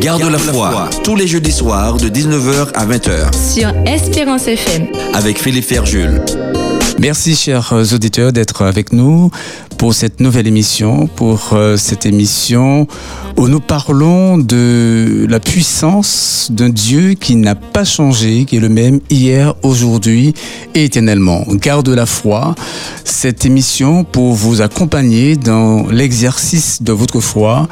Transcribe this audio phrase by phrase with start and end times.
[0.00, 3.34] Garde la foi, tous les jeudis soirs de 19h à 20h.
[3.34, 4.86] Sur Espérance FM.
[5.14, 6.22] Avec Philippe Ferjul.
[7.00, 9.30] Merci chers auditeurs d'être avec nous
[9.78, 12.88] pour cette nouvelle émission, pour euh, cette émission
[13.36, 18.68] où nous parlons de la puissance d'un Dieu qui n'a pas changé, qui est le
[18.68, 20.34] même hier, aujourd'hui
[20.74, 21.44] et éternellement.
[21.52, 22.56] Garde la foi,
[23.04, 27.68] cette émission pour vous accompagner dans l'exercice de votre foi,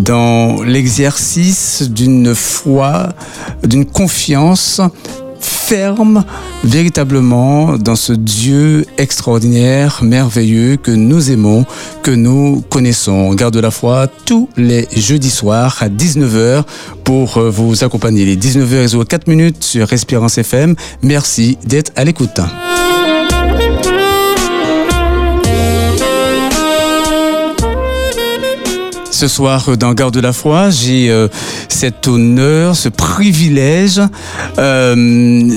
[0.00, 3.08] dans l'exercice d'une foi,
[3.64, 4.80] d'une confiance
[5.40, 6.24] ferme
[6.64, 11.64] véritablement dans ce Dieu extraordinaire, merveilleux que nous aimons,
[12.02, 13.34] que nous connaissons.
[13.34, 16.64] Garde la foi tous les jeudis soirs à 19h
[17.04, 18.24] pour euh, vous accompagner.
[18.24, 20.74] Les 19h et 4 minutes sur Espérance FM.
[21.02, 22.40] Merci d'être à l'écoute.
[29.18, 31.26] Ce soir, dans Garde de la foi, j'ai euh,
[31.68, 34.00] cet honneur, ce privilège,
[34.58, 34.94] euh,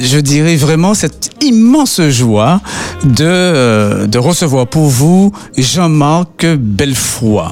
[0.02, 2.60] je dirais vraiment cette immense joie
[3.04, 7.52] de, euh, de recevoir pour vous Jean-Marc Belfoy.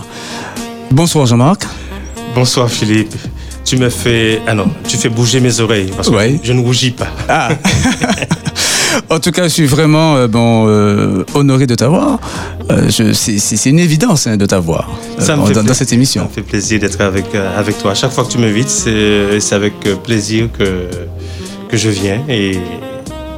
[0.89, 1.67] Bonsoir Jean-Marc.
[2.33, 3.13] Bonsoir Philippe.
[3.63, 4.41] Tu me fais...
[4.47, 7.09] Ah non, tu fais bouger mes oreilles parce que je ne rougis pas.
[7.27, 7.49] Ah.
[9.09, 12.19] en tout cas, je suis vraiment euh, bon, euh, honoré de t'avoir.
[12.71, 14.89] Euh, c'est une évidence hein, de t'avoir
[15.27, 16.23] dans, dans, cette émission.
[16.23, 17.93] Ça me fait plaisir d'être avec, avec toi.
[17.93, 19.73] Chaque fois que tu m'invites, c'est avec
[20.03, 20.87] plaisir que,
[21.69, 22.21] que je viens.
[22.29, 22.59] Et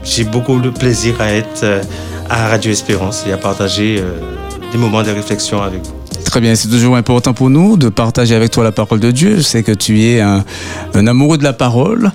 [0.04, 1.82] j'ai beaucoup de plaisir à être
[2.30, 4.04] à Radio Espérance et à partager
[4.72, 5.94] des moments de réflexion avec vous.
[6.26, 9.38] Très bien, c'est toujours important pour nous de partager avec toi la parole de Dieu.
[9.38, 10.44] Je sais que tu es un,
[10.94, 12.12] un amoureux de la parole.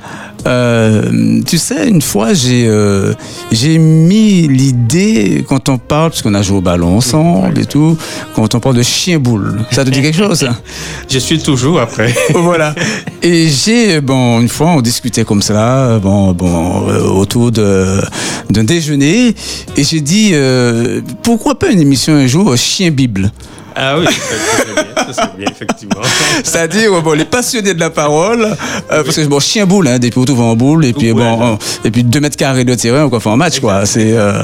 [0.47, 3.12] Euh, tu sais, une fois, j'ai euh,
[3.50, 7.98] j'ai mis l'idée, quand on parle, parce qu'on a joué au ballon ensemble et tout,
[8.34, 10.48] quand on parle de chien-boule, ça te dit quelque chose
[11.11, 12.14] Je suis toujours après.
[12.34, 12.75] voilà.
[13.22, 19.34] Et j'ai, bon, une fois, on discutait comme ça, bon, bon, euh, autour d'un déjeuner,
[19.77, 20.32] et j'ai dit,
[21.22, 23.32] pourquoi pas une émission un jour chien-bible
[23.78, 26.00] ah oui, ça c'est bien, effectivement.
[26.42, 30.10] C'est-à-dire, bon, les passionnés de la parole, euh, parce que bon, chien boule, hein, des
[30.10, 33.28] poteaux en boule, et puis bon, et puis deux mètres carrés de terrain, on fait
[33.28, 33.84] un match, quoi.
[33.84, 34.42] C'est euh,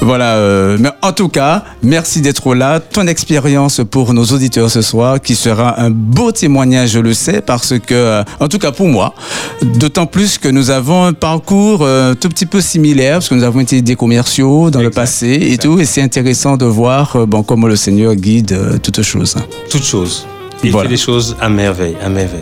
[0.00, 0.36] voilà.
[0.36, 2.80] Euh, mais en tout cas, merci d'être là.
[2.80, 7.40] Ton expérience pour nos auditeurs ce soir, qui sera un beau témoignage, je le sais,
[7.40, 9.14] parce que, en tout cas pour moi,
[9.62, 11.86] d'autant plus que nous avons un parcours
[12.20, 15.58] tout petit peu similaire, parce que nous avons été des commerciaux dans le passé et
[15.58, 19.36] tout, et c'est intéressant de voir, bon, comment le Seigneur guide toutes choses.
[19.70, 20.26] Toutes choses.
[20.64, 22.40] Il fait des choses à merveille, à merveille.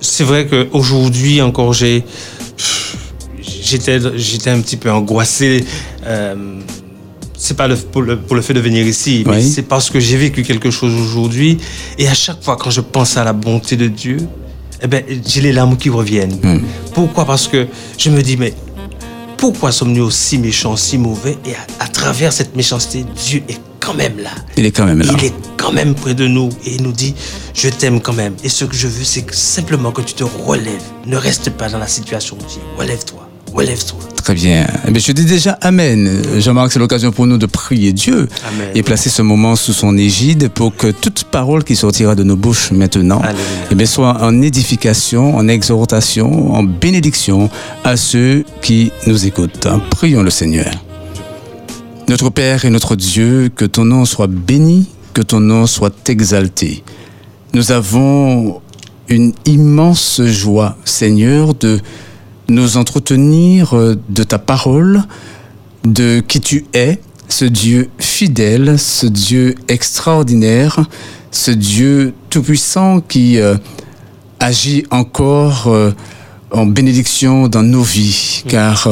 [0.00, 2.04] C'est vrai qu'aujourd'hui encore, j'ai,
[3.40, 5.64] j'étais, j'étais un petit peu angoissé.
[6.04, 6.60] Euh,
[7.40, 10.42] c'est pas le, pour, le, fait de venir ici, mais c'est parce que j'ai vécu
[10.42, 11.56] quelque chose aujourd'hui.
[11.96, 14.18] Et à chaque fois, quand je pense à la bonté de Dieu,
[14.82, 16.38] eh ben, j'ai les larmes qui reviennent.
[16.42, 16.60] Hmm.
[16.92, 17.24] Pourquoi?
[17.24, 18.52] Parce que je me dis, mais
[19.38, 21.38] pourquoi sommes-nous aussi méchants, si mauvais?
[21.46, 24.30] Et à, travers cette méchanceté, Dieu est quand même là.
[24.58, 25.14] Il est quand même là.
[25.16, 27.14] Il est quand même près de nous et il nous dit,
[27.54, 28.34] je t'aime quand même.
[28.44, 30.82] Et ce que je veux, c'est simplement que tu te relèves.
[31.06, 32.78] Ne reste pas dans la situation où tu es.
[32.78, 33.19] Relève-toi.
[34.22, 34.66] Très bien.
[34.84, 36.22] Mais eh je dis déjà Amen.
[36.38, 38.28] Jean-Marc, c'est l'occasion pour nous de prier Dieu
[38.74, 42.36] et placer ce moment sous son égide pour que toute parole qui sortira de nos
[42.36, 43.22] bouches maintenant
[43.70, 47.50] eh soit en édification, en exhortation, en bénédiction
[47.82, 49.66] à ceux qui nous écoutent.
[49.90, 50.70] Prions le Seigneur.
[52.08, 56.82] Notre Père et notre Dieu, que ton nom soit béni, que ton nom soit exalté.
[57.54, 58.60] Nous avons
[59.08, 61.80] une immense joie, Seigneur, de
[62.50, 65.02] nous entretenir euh, de ta parole,
[65.84, 70.84] de qui tu es, ce Dieu fidèle, ce Dieu extraordinaire,
[71.30, 73.56] ce Dieu tout-puissant qui euh,
[74.40, 75.92] agit encore euh,
[76.50, 78.88] en bénédiction dans nos vies, car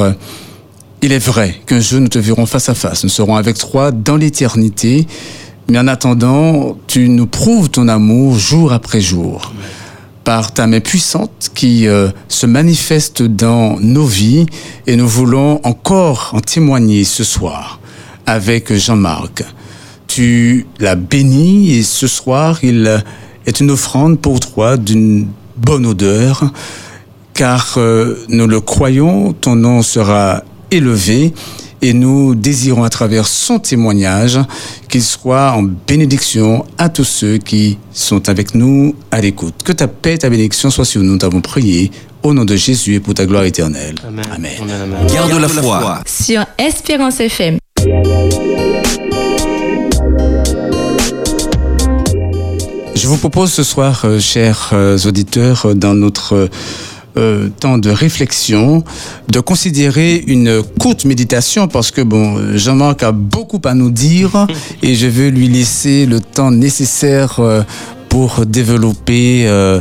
[1.03, 3.91] il est vrai qu'un jour nous te verrons face à face, nous serons avec toi
[3.91, 5.09] dans l'éternité,
[5.69, 9.53] mais en attendant, tu nous prouves ton amour jour après jour
[10.29, 14.45] par ta main puissante qui euh, se manifeste dans nos vies
[14.87, 17.81] et nous voulons encore en témoigner ce soir
[18.27, 19.43] avec Jean-Marc.
[20.07, 23.03] Tu l'as béni et ce soir il
[23.47, 26.53] est une offrande pour toi d'une bonne odeur
[27.33, 31.33] car euh, nous le croyons, ton nom sera élevé
[31.83, 34.39] et nous désirons à travers son témoignage
[34.89, 39.55] qu'il soit en bénédiction à tous ceux qui sont avec nous à l'écoute.
[39.65, 41.13] Que ta paix et ta bénédiction soient sur nous.
[41.13, 41.91] Nous t'avons prié
[42.23, 43.95] au nom de Jésus et pour ta gloire éternelle.
[44.07, 44.25] Amen.
[44.35, 45.07] Amen.
[45.13, 46.01] Garde la foi.
[46.07, 47.59] Sur Espérance FM.
[52.95, 56.51] Je vous propose ce soir, euh, chers euh, auditeurs, dans notre
[57.19, 58.85] euh, temps de réflexion,
[59.29, 64.47] de considérer une courte méditation parce que bon, Jean-Marc a beaucoup à nous dire
[64.83, 67.63] et je veux lui laisser le temps nécessaire euh,
[68.09, 69.81] pour développer euh,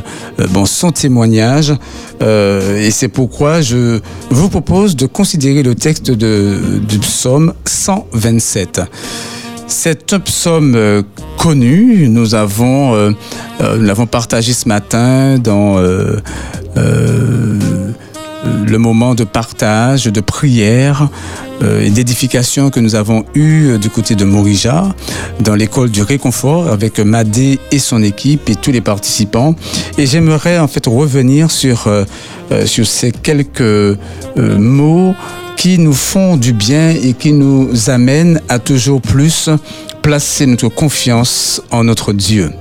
[0.49, 1.73] bon, son témoignage.
[2.21, 3.99] et c'est pourquoi je
[4.31, 8.81] vous propose de considérer le texte de, du psaume 127.
[9.67, 11.03] C'est un psaume
[11.37, 12.07] connu.
[12.09, 12.95] Nous avons,
[13.59, 15.77] nous l'avons partagé ce matin dans
[16.77, 17.59] euh,
[18.67, 21.09] le moment de partage, de prière
[21.63, 24.93] euh, et d'édification que nous avons eu du côté de Morija,
[25.39, 29.55] dans l'école du réconfort, avec Madé et son équipe et tous les participants.
[29.97, 32.05] Et j'aimerais en fait revenir sur, euh,
[32.65, 33.97] sur ces quelques
[34.37, 35.15] mots
[35.57, 39.49] qui nous font du bien et qui nous amènent à toujours plus
[40.01, 42.53] placer notre confiance en notre Dieu.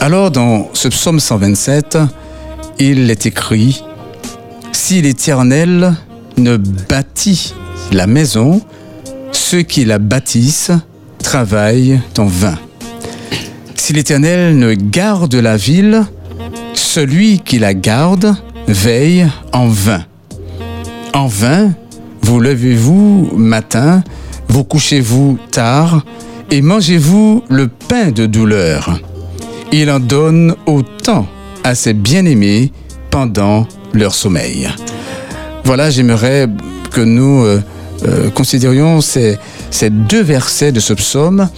[0.00, 1.98] Alors dans ce psaume 127,
[2.78, 3.82] il est écrit,
[4.72, 5.94] Si l'Éternel
[6.36, 7.54] ne bâtit
[7.90, 8.60] la maison,
[9.32, 10.72] ceux qui la bâtissent
[11.22, 12.58] travaillent en vain.
[13.74, 16.04] Si l'Éternel ne garde la ville,
[16.74, 18.34] celui qui la garde
[18.68, 20.04] veille en vain.
[21.12, 21.72] En vain,
[22.30, 24.04] vous levez-vous matin,
[24.46, 26.04] vous couchez-vous tard,
[26.52, 29.00] et mangez-vous le pain de douleur.
[29.72, 31.26] Il en donne autant
[31.64, 32.70] à ses bien-aimés
[33.10, 34.68] pendant leur sommeil.
[35.64, 36.46] Voilà, j'aimerais
[36.92, 37.60] que nous euh,
[38.06, 39.36] euh, considérions ces,
[39.70, 41.48] ces, deux versets de ce psaume.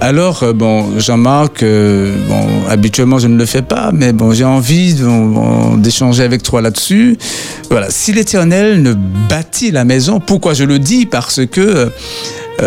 [0.00, 4.94] Alors, euh, bon, Jean-Marc, bon, habituellement je ne le fais pas, mais bon, j'ai envie
[5.78, 7.18] d'échanger avec toi là-dessus.
[7.70, 8.94] Voilà, si l'Éternel ne
[9.28, 11.06] bâtit la maison, pourquoi je le dis?
[11.06, 11.90] Parce que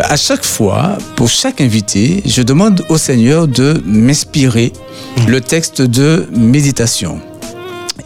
[0.02, 4.74] à chaque fois, pour chaque invité, je demande au Seigneur de m'inspirer
[5.18, 5.26] mmh.
[5.28, 7.22] le texte de méditation.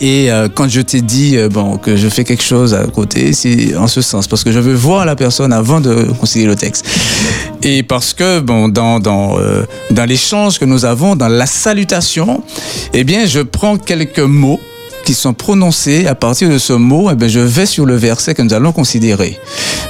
[0.02, 3.34] Et euh, quand je t'ai dit euh, bon que je fais quelque chose à côté,
[3.34, 6.56] c'est en ce sens parce que je veux voir la personne avant de considérer le
[6.56, 6.86] texte.
[7.64, 12.44] Et parce que bon dans dans euh, dans l'échange que nous avons, dans la salutation,
[12.94, 14.60] eh bien je prends quelques mots
[15.08, 18.34] qui sont prononcés à partir de ce mot, eh bien, je vais sur le verset
[18.36, 19.40] que nous allons considérer.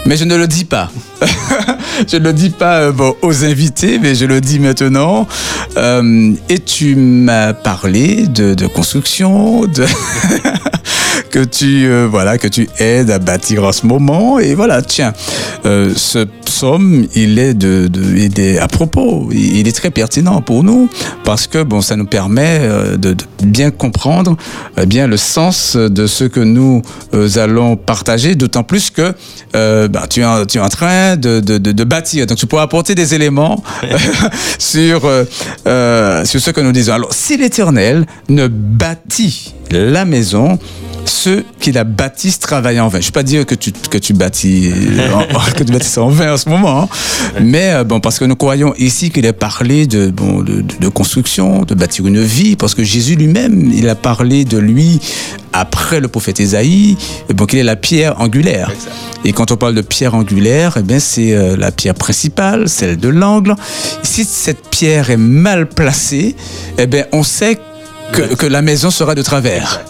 [0.05, 0.91] Mais je ne le dis pas.
[2.07, 5.27] je ne le dis pas euh, aux invités, mais je le dis maintenant.
[5.75, 9.85] Euh, et tu m'as parlé de, de construction, de
[11.29, 14.39] que tu euh, voilà que tu aides à bâtir en ce moment.
[14.39, 15.13] Et voilà tiens
[15.65, 19.29] euh, ce psaume il est de, de il est à propos.
[19.31, 20.89] Il est très pertinent pour nous
[21.23, 24.37] parce que bon ça nous permet euh, de, de bien comprendre
[24.77, 26.81] eh bien le sens de ce que nous
[27.35, 28.35] allons partager.
[28.35, 29.13] D'autant plus que
[29.53, 32.25] bah, tu, es, tu es en train de, de, de, bâtir.
[32.25, 33.63] Donc tu pourras apporter des éléments
[34.59, 35.01] sur
[35.63, 36.93] sur ce que nous disons.
[36.93, 40.59] Alors si l'Éternel ne bâtit la maison
[41.09, 42.99] ceux qui la bâtissent travaillent en vain.
[42.99, 44.71] Je ne vais pas dire que tu, que tu bâtis
[45.13, 46.89] en, que tu bâtis en vain en ce moment, hein.
[47.41, 50.87] mais euh, bon, parce que nous croyons ici qu'il est parlé de, bon, de, de,
[50.89, 54.99] construction, de bâtir une vie, parce que Jésus lui-même, il a parlé de lui
[55.53, 56.97] après le prophète Ésaïe,
[57.33, 58.71] bon, qu'il est la pierre angulaire.
[59.25, 62.97] Et quand on parle de pierre angulaire, eh bien, c'est euh, la pierre principale, celle
[62.97, 63.55] de l'angle.
[64.03, 66.35] Si cette pierre est mal placée,
[66.77, 67.59] eh bien, on sait
[68.11, 69.81] que, la maison sera de travers.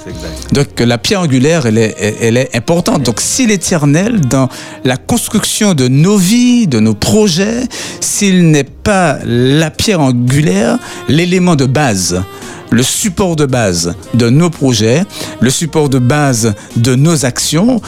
[0.51, 3.03] Donc la pierre angulaire, elle est, elle est importante.
[3.03, 4.49] Donc si l'Éternel, dans
[4.83, 7.61] la construction de nos vies, de nos projets,
[8.01, 12.21] s'il n'est pas la pierre angulaire, l'élément de base,
[12.69, 15.03] le support de base de nos projets,
[15.39, 17.81] le support de base de nos actions,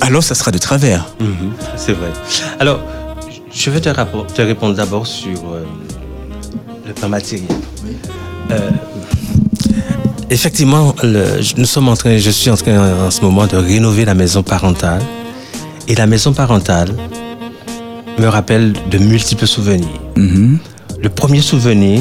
[0.00, 1.06] alors ça sera de travers.
[1.20, 2.10] Mhm, c'est vrai.
[2.60, 2.80] Alors,
[3.52, 5.64] je vais te, te répondre d'abord sur euh,
[6.86, 7.48] le plan matériel.
[8.50, 8.70] Euh,
[10.28, 10.94] Effectivement,
[11.56, 14.42] nous sommes en train, je suis en train en ce moment de rénover la maison
[14.42, 15.02] parentale.
[15.88, 16.92] Et la maison parentale
[18.18, 19.86] me rappelle de multiples souvenirs.
[20.16, 20.58] Mm-hmm.
[21.00, 22.00] Le premier souvenir,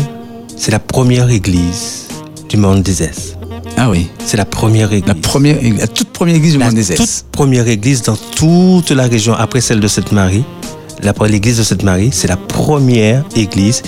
[0.57, 2.07] c'est la première église
[2.49, 3.35] du monde des S.
[3.77, 4.07] Ah oui.
[4.25, 5.07] C'est la première église.
[5.07, 6.99] La, première, la toute première église du monde des S.
[6.99, 10.43] La toute première église dans toute la région, après celle de Sainte-Marie
[11.27, 13.81] l'église de Sainte-Marie, c'est la première église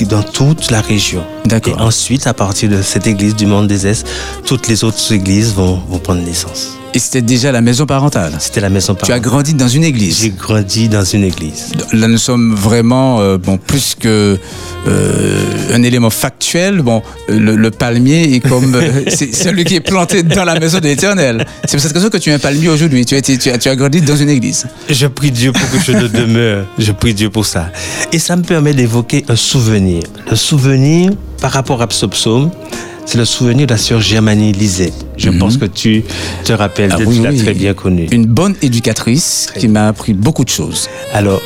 [0.00, 1.24] dans toute la région.
[1.44, 1.78] D'accord.
[1.78, 4.06] Et ensuite, à partir de cette église du Monde des Est,
[4.46, 6.78] toutes les autres églises vont, vont prendre naissance.
[6.94, 8.34] Et c'était déjà la maison parentale.
[8.38, 9.20] C'était la maison parentale.
[9.20, 10.20] Tu as grandi dans une église.
[10.20, 11.72] J'ai grandi dans une église.
[11.92, 14.38] Là, nous sommes vraiment, euh, bon, plus que
[14.86, 16.82] euh, un élément factuel.
[16.82, 20.84] Bon, le, palmier est comme euh, c'est celui qui est planté dans la maison de
[20.84, 21.46] l'Éternel.
[21.64, 23.06] C'est pour cette raison que tu es un palmier aujourd'hui.
[23.06, 24.66] Tu, tu, as, tu as grandi dans une église.
[24.90, 26.66] Je prie Dieu pour que je le demeure.
[26.78, 27.70] Je prie Dieu pour ça.
[28.12, 30.02] Et ça me permet d'évoquer un souvenir.
[30.30, 32.50] Le souvenir par rapport à ce psaume
[33.04, 34.92] c'est le souvenir de la sœur Germanie Lisée.
[35.16, 35.38] Je mhm.
[35.38, 36.04] pense que tu
[36.44, 38.06] te rappelles, ah tu l'as très bien connue.
[38.10, 40.88] Une bonne éducatrice qui m'a appris beaucoup de choses.
[41.12, 41.42] Alors,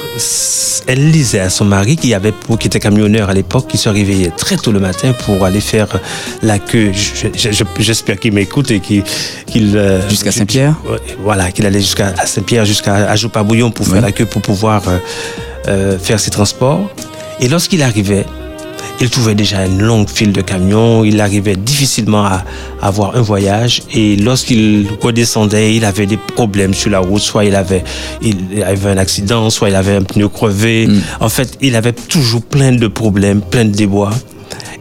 [0.86, 4.30] elle lisait à son mari qui, avait, qui était camionneur à l'époque, qui se réveillait
[4.36, 5.88] très tôt le matin pour aller faire
[6.42, 6.92] la queue.
[7.78, 9.02] J'espère qu'il m'écoute et qu'il...
[9.76, 10.74] Euh, jusqu'à Saint-Pierre
[11.22, 14.98] Voilà, qu'il allait jusqu'à Saint-Pierre, jusqu'à Joupa-Bouillon pour faire la queue, pour pouvoir euh,
[15.68, 16.88] euh, faire ses transports.
[17.40, 18.24] Et lorsqu'il arrivait,
[19.00, 21.04] il trouvait déjà une longue file de camions.
[21.04, 22.44] Il arrivait difficilement à,
[22.80, 23.82] avoir un voyage.
[23.92, 27.20] Et lorsqu'il redescendait, il avait des problèmes sur la route.
[27.20, 27.84] Soit il avait,
[28.22, 30.86] il avait un accident, soit il avait un pneu crevé.
[30.86, 31.00] Mm.
[31.20, 34.10] En fait, il avait toujours plein de problèmes, plein de débois.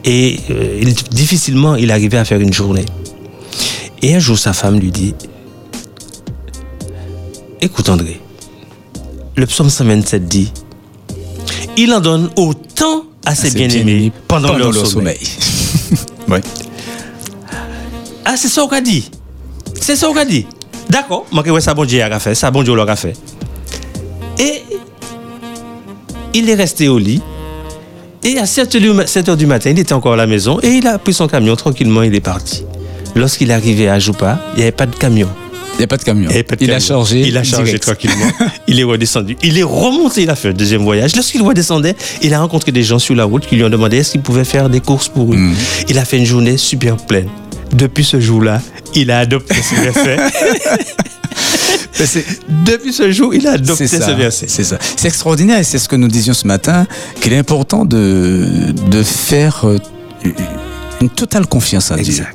[0.06, 2.86] Et euh, difficilement, il arrivait à faire une journée.
[4.02, 5.16] Et un jour, sa femme lui dit,
[7.60, 8.22] écoute André,
[9.36, 10.52] le psaume 127 dit,
[11.76, 15.20] il en donne autant à ses bien-aimés pendant, leur, sommeil.
[16.28, 16.40] oui.
[18.24, 19.10] Ah, c'est ça qu'on a dit.
[19.80, 20.46] C'est ça qu'on a dit.
[20.90, 23.16] D'accord, moi, ouais, ça bon Dieu a fait, ça bon Dieu l'aura fait.
[24.40, 24.62] Et
[26.34, 27.22] il est resté au lit.
[28.24, 30.98] Et à 7 h du matin, il était encore à la maison et il a
[30.98, 32.64] pris son camion tranquillement, il est parti.
[33.16, 35.30] Lorsqu'il est arrivé à Joupa, il n'y avait pas de camion.
[35.76, 36.30] Il n'y a pas de camion.
[36.62, 37.22] Il, a chargé.
[37.22, 38.32] Il a chargé tranquillement.
[38.68, 39.36] il est redescendu.
[39.44, 40.24] Il est remonté.
[40.24, 41.16] Il a fait un deuxième voyage.
[41.16, 44.12] Lorsqu'il redescendait, il a rencontré des gens sur la route qui lui ont demandé est-ce
[44.14, 45.38] qu'il pouvait faire des courses pour eux.
[45.38, 45.56] Mm.
[45.90, 47.28] Il a fait une journée super pleine.
[47.74, 48.62] Depuis ce jour-là,
[48.94, 50.18] il a adopté ce verset.
[52.66, 54.46] Depuis ce jour, il a adopté ce verset.
[54.48, 54.78] C'est ça.
[54.96, 56.88] C'est extraordinaire et c'est ce que nous disions ce matin,
[57.20, 58.48] qu'il est important de,
[58.90, 59.78] de faire euh,
[61.06, 62.26] une totale confiance en Dieu.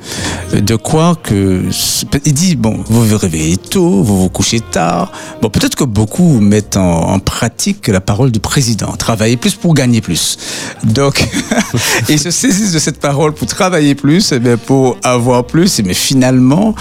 [0.53, 1.63] De quoi que
[2.25, 5.11] il dit bon, vous vous réveillez tôt, vous vous couchez tard.
[5.41, 9.99] Bon, peut-être que beaucoup mettent en, pratique la parole du président, travailler plus pour gagner
[9.99, 10.37] plus.
[10.83, 11.27] Donc,
[12.09, 15.81] ils se saisissent de cette parole pour travailler plus, et bien pour avoir plus.
[15.83, 16.73] Mais finalement,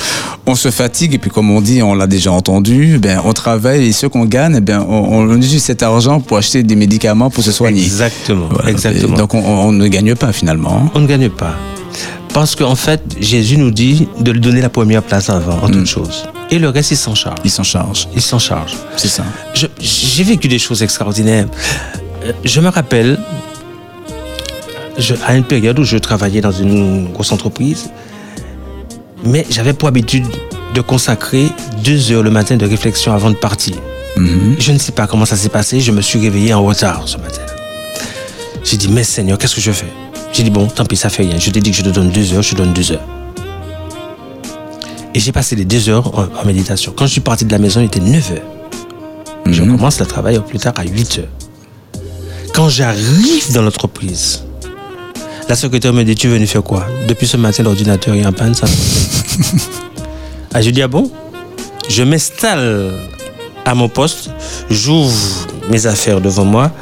[0.47, 3.87] on se fatigue et puis comme on dit, on l'a déjà entendu, ben on travaille
[3.87, 7.30] et ce qu'on gagne, eh bien on, on, utilise cet argent pour acheter des médicaments
[7.30, 7.82] pour se soigner.
[7.82, 8.49] Exactement.
[8.66, 9.16] Exactement.
[9.16, 10.90] donc on, on ne gagne pas finalement.
[10.94, 11.56] On ne gagne pas.
[12.32, 15.82] Parce qu'en fait, Jésus nous dit de lui donner la première place avant, en toute
[15.82, 15.87] mm.
[15.87, 16.25] chose.
[16.50, 17.38] Et le reste, il s'en charge.
[17.44, 18.08] Il s'en charge.
[18.14, 18.75] Il s'en charge.
[18.96, 19.25] C'est ça.
[19.80, 21.46] J'ai vécu des choses extraordinaires.
[22.25, 23.18] Euh, je me rappelle,
[25.25, 27.90] à une période où je travaillais dans une grosse entreprise,
[29.25, 30.26] mais j'avais pour habitude
[30.75, 31.49] de consacrer
[31.82, 33.76] deux heures le matin de réflexion avant de partir.
[34.16, 34.60] Mm-hmm.
[34.60, 37.16] Je ne sais pas comment ça s'est passé, je me suis réveillé en retard ce
[37.16, 37.42] matin.
[38.62, 39.87] J'ai dit, mais Seigneur, qu'est-ce que je fais?
[40.40, 41.38] J'ai dit, bon, tant pis, ça fait rien.
[41.38, 43.06] Je t'ai dit que je te donne deux heures, je te donne deux heures.
[45.14, 46.94] Et j'ai passé les deux heures en, méditation.
[46.97, 48.73] Quand je suis parti de la maison, il était 9 heures.
[49.44, 49.76] Je mhm.
[49.76, 52.02] commence le travail au plus tard à 8 heures.
[52.54, 54.44] Quand j'arrive dans l'entreprise,
[55.47, 56.87] la secrétaire me dit, tu es venu faire quoi?
[57.06, 58.66] Depuis ce matin, l'ordinateur est en panne, ça.
[60.54, 61.11] ah, je dis, ah bon?
[61.90, 62.94] Je m'installe
[63.66, 64.30] à mon poste,
[64.70, 66.73] j'ouvre mes affaires devant moi,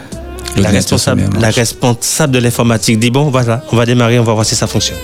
[0.58, 4.46] la responsable, la responsable de l'informatique dit bon, voilà, on va démarrer, on va voir
[4.46, 4.98] si ça fonctionne.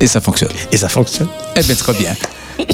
[0.00, 0.50] Et ça fonctionne.
[0.72, 1.28] Et ça fonctionne.
[1.56, 2.14] Eh bien, très bien.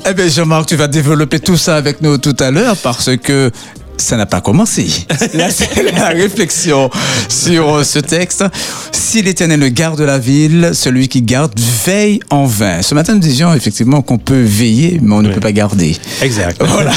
[0.09, 3.50] eh bien, Jean-Marc, tu vas développer tout ça avec nous tout à l'heure parce que
[3.97, 4.87] ça n'a pas commencé.
[5.35, 6.91] Là, c'est la réflexion
[7.29, 8.45] sur ce texte.
[8.93, 12.83] Si l'Éternel garde la ville, celui qui garde veille en vain.
[12.83, 15.97] Ce matin, nous disions effectivement qu'on peut veiller, mais on ne peut pas garder.
[16.23, 16.62] Exact.
[16.76, 16.93] Voilà.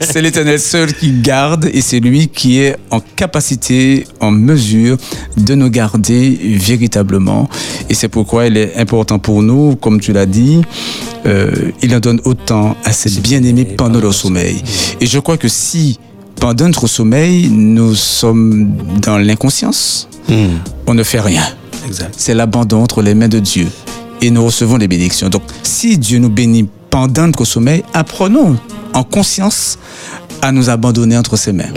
[0.00, 4.96] c'est l'Éternel seul qui garde et c'est lui qui est en capacité, en mesure
[5.36, 7.48] de nous garder véritablement.
[7.88, 10.62] Et c'est pourquoi il est important pour nous, comme tu l'as dit,
[11.26, 14.62] euh, il en donne autant à ses bien-aimés pendant leur sommeil.
[15.00, 15.98] Et je crois que si
[16.42, 20.08] pendant notre sommeil, nous sommes dans l'inconscience.
[20.28, 20.56] Hmm.
[20.88, 21.44] On ne fait rien.
[22.16, 23.68] C'est l'abandon entre les mains de Dieu.
[24.20, 25.28] Et nous recevons les bénédictions.
[25.28, 28.56] Donc, si Dieu nous bénit pendant notre sommeil, apprenons
[28.92, 29.78] en conscience
[30.42, 31.70] à nous abandonner entre ses mains.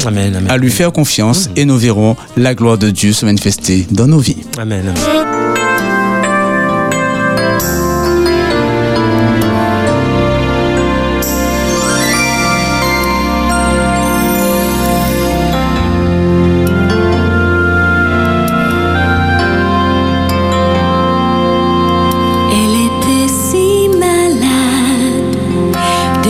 [0.50, 4.20] À lui faire confiance et nous verrons la gloire de Dieu se manifester dans nos
[4.20, 4.48] vies.
[4.58, 4.92] Amen.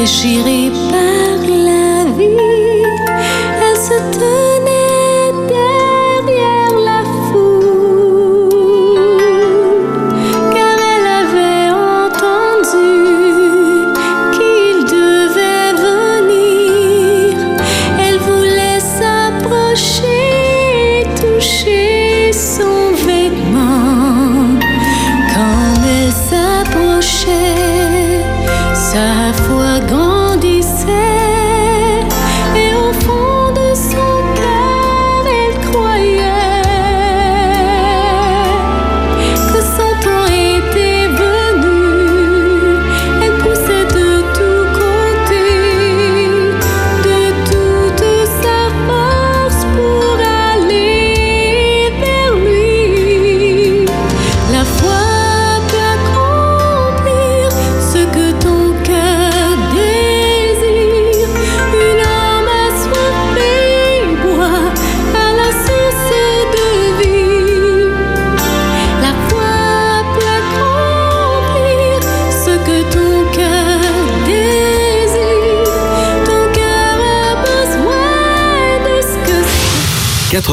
[0.05, 0.64] Par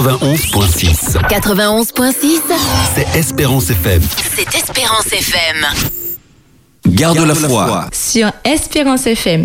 [0.02, 1.16] 91.6.
[1.28, 2.40] 91.6,
[2.92, 4.02] C'est Espérance FM.
[4.34, 5.64] c'est Espérance FM.
[6.88, 7.86] Garde la foi.
[7.92, 9.44] Sur Espérance FM.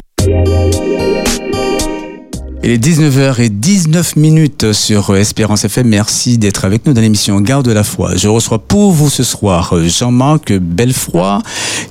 [2.68, 5.88] Il est 19h19 minutes sur Espérance FM.
[5.88, 8.18] Merci d'être avec nous dans l'émission Garde la foi.
[8.18, 11.42] Je reçois pour vous ce soir Jean-Marc Belfroy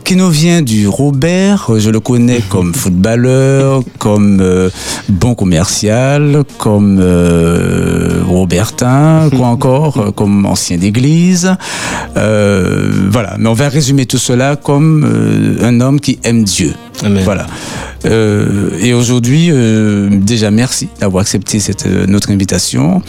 [0.04, 1.70] qui nous vient du Robert.
[1.78, 4.68] Je le connais comme footballeur, comme euh,
[5.08, 11.56] bon commercial, comme euh, Robertin, quoi encore, euh, comme ancien d'église.
[12.18, 16.74] Euh, voilà, mais on va résumer tout cela comme euh, un homme qui aime Dieu.
[17.04, 17.22] Amen.
[17.24, 17.46] Voilà.
[18.04, 23.02] Euh, et aujourd'hui, euh, déjà merci d'avoir accepté cette, euh, notre invitation.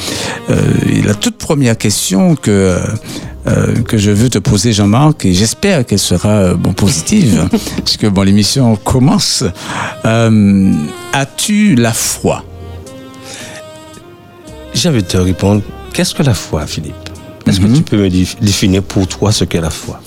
[0.50, 0.56] Euh,
[0.92, 2.78] et la toute première question que
[3.88, 7.48] que je veux te poser, Jean-Marc, et j'espère qu'elle sera bon positive,
[7.86, 9.46] puisque bon l'émission commence.
[11.14, 12.44] As-tu la foi?
[14.76, 15.62] De te répondre,
[15.94, 16.94] qu'est-ce que la foi, Philippe?
[17.48, 20.02] Est-ce que tu peux me dé- définir pour toi ce qu'est la foi?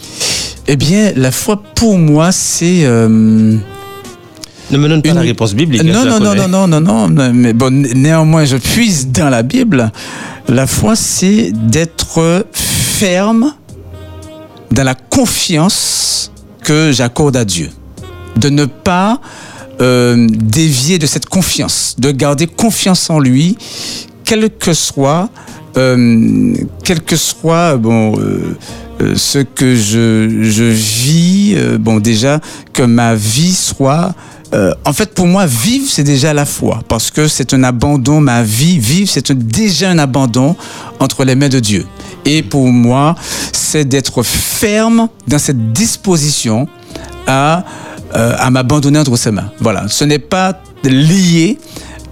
[0.73, 5.53] Eh bien, la foi pour moi, c'est euh, Ne me donne pas Une- la réponse
[5.53, 5.81] biblique.
[5.83, 9.09] hein, Non, la non, non, non, non, non, non, mais bon, né- néanmoins, je puise
[9.09, 9.91] dans la Bible.
[10.47, 13.53] La foi, c'est d'être ferme
[14.71, 16.31] dans la confiance
[16.63, 17.71] que j'accorde à Dieu.
[18.37, 19.21] De ne pas
[19.81, 23.59] euh, dévier de cette confiance, de garder confiance en lui,
[24.25, 25.31] quel que soit,
[25.77, 28.57] euh, quel que soit, bon, euh,
[29.15, 32.41] ce que je, je vis, euh, bon, déjà,
[32.73, 34.15] que ma vie soit
[34.53, 38.21] euh, en fait, pour moi, vivre, c'est déjà la foi, parce que c'est un abandon,
[38.21, 40.57] ma vie, vivre, c'est déjà un abandon
[40.99, 41.87] entre les mains de Dieu.
[42.25, 43.15] Et pour moi,
[43.53, 46.67] c'est d'être ferme dans cette disposition
[47.27, 47.65] à,
[48.17, 49.53] euh, à m'abandonner entre ses mains.
[49.61, 51.59] Voilà, ce n'est pas lié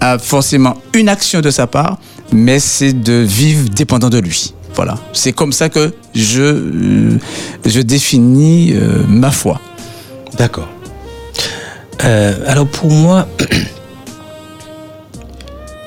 [0.01, 1.99] à forcément une action de sa part,
[2.33, 4.55] mais c'est de vivre dépendant de lui.
[4.75, 7.19] Voilà, c'est comme ça que je, euh,
[7.65, 9.61] je définis euh, ma foi.
[10.37, 10.69] D'accord.
[12.05, 13.27] Euh, alors pour moi,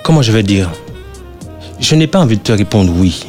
[0.04, 0.70] comment je vais dire?
[1.80, 3.26] Je n'ai pas envie de te répondre oui.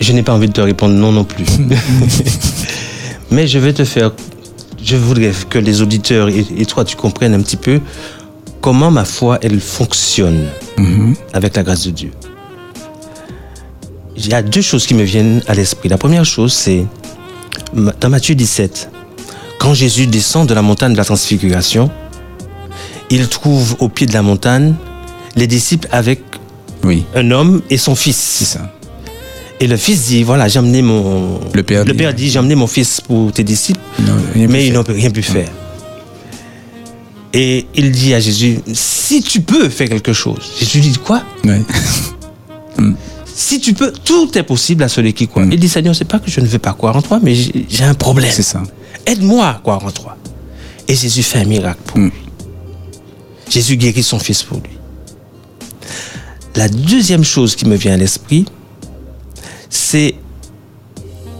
[0.00, 1.44] Je n'ai pas envie de te répondre non non plus.
[3.30, 4.12] Mais je vais te faire...
[4.82, 7.80] Je voudrais que les auditeurs et, et toi, tu comprennes un petit peu
[8.60, 10.46] comment ma foi, elle fonctionne
[11.32, 12.10] avec la grâce de Dieu.
[14.20, 15.88] Il y a deux choses qui me viennent à l'esprit.
[15.88, 16.84] La première chose, c'est
[18.00, 18.90] dans Matthieu 17,
[19.60, 21.90] quand Jésus descend de la montagne de la transfiguration,
[23.10, 24.74] il trouve au pied de la montagne
[25.36, 26.20] les disciples avec
[26.84, 28.44] Oui, un homme et son c'est fils.
[28.44, 28.72] ça.
[29.60, 31.40] Et le fils dit, voilà, j'ai emmené mon...
[31.52, 34.84] Le père dit- dit, j'ai emmené mon fils pour tes disciples, Non, mais ils n'ont
[34.86, 35.48] rien pu faire.
[37.32, 40.38] Et il dit à Jésus, si tu peux faire quelque chose.
[40.58, 41.22] Jésus dit quoi?
[43.40, 45.44] Si tu peux, tout est possible à celui qui croit.
[45.46, 45.52] Mm.
[45.52, 47.84] Il dit, Seigneur, c'est pas que je ne veux pas croire en toi, mais j'ai
[47.84, 48.32] un problème.
[48.32, 48.60] C'est ça.
[49.06, 50.16] Aide-moi à croire en toi.
[50.88, 52.06] Et Jésus fait un miracle pour Mm.
[52.06, 52.12] lui.
[53.48, 54.76] Jésus guérit son fils pour lui.
[56.56, 58.44] La deuxième chose qui me vient à l'esprit,
[59.70, 60.16] c'est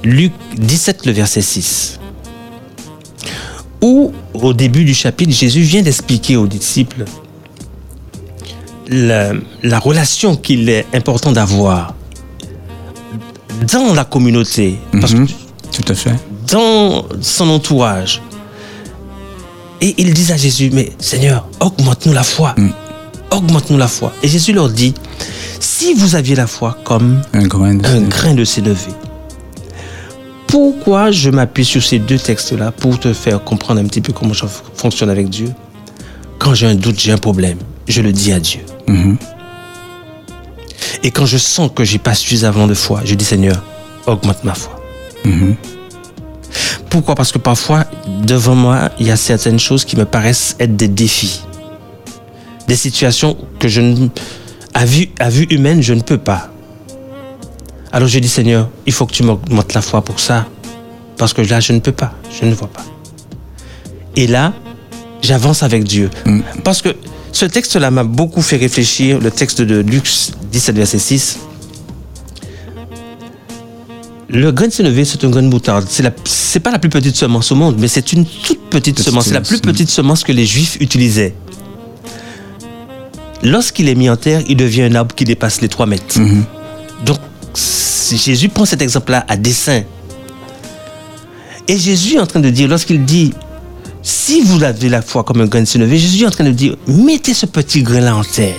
[0.05, 1.99] Luc 17, le verset 6.
[3.83, 7.07] Où, au début du chapitre, Jésus vient d'expliquer aux disciples
[8.89, 11.95] la, la relation qu'il est important d'avoir
[13.73, 14.79] dans la communauté.
[15.01, 15.27] Parce Mhm.
[15.27, 15.33] que
[15.73, 16.15] Tout à fait.
[16.51, 18.23] dans son entourage,
[19.81, 22.53] Et ils disent à Jésus, mais Seigneur, augmente-nous la foi.
[22.57, 22.71] Mm.
[23.31, 24.13] Augmente-nous la foi.
[24.25, 24.93] Et Jésus leur dit,
[25.61, 27.79] si vous aviez la foi comme Un grain.
[27.85, 28.91] un grain de sénévé.
[30.49, 34.33] Pourquoi je m'appuie sur ces deux textes-là pour te faire comprendre un petit peu comment
[34.33, 35.51] je fonctionne avec Dieu?
[36.41, 38.61] Quand j'ai un doute, j'ai un problème, je le dis à Dieu.
[38.89, 39.17] Mhm.
[41.03, 43.63] Et quand je sens que j'ai pas suffisamment de foi, je dis Seigneur,
[44.07, 44.81] augmente ma foi.
[45.25, 45.55] Mhm.
[46.91, 47.15] Pourquoi?
[47.15, 47.85] Parce que parfois,
[48.23, 51.43] devant moi, il y a certaines choses qui me paraissent être des défis.
[52.67, 54.09] Des situations que je ne,
[54.75, 56.51] à vue, à vue humaine, je ne peux pas.
[57.93, 60.47] Alors je dis Seigneur, il faut que tu m'augmentes la foi pour ça.
[61.17, 62.13] Parce que là, je ne peux pas.
[62.39, 62.85] Je ne vois pas.
[64.17, 64.53] Et là,
[65.23, 66.11] j'avance avec Dieu.
[66.65, 66.95] Parce que
[67.39, 70.11] ce texte-là m'a beaucoup fait réfléchir, le texte de Luc
[70.51, 71.39] 17, verset 6.
[74.29, 75.87] Le grain de sénévé, c'est un grain de moutarde.
[76.25, 79.27] C'est pas la plus petite semence au monde, mais c'est une toute petite Petite semence.
[79.27, 81.33] C'est la plus petite semence que les Juifs utilisaient.
[83.45, 86.19] Lorsqu'il est mis en terre, il devient un arbre qui dépasse les 3 mètres.
[87.07, 87.19] Donc,
[87.55, 89.85] si Jésus prend cet exemple-là à dessein.
[91.69, 93.33] Et Jésus est en train de dire, lorsqu'il dit,
[94.09, 96.51] si vous avez la foi comme un grain de sénévé, Jésus est en train de
[96.51, 98.55] dire, mettez ce petit grain-là en terre.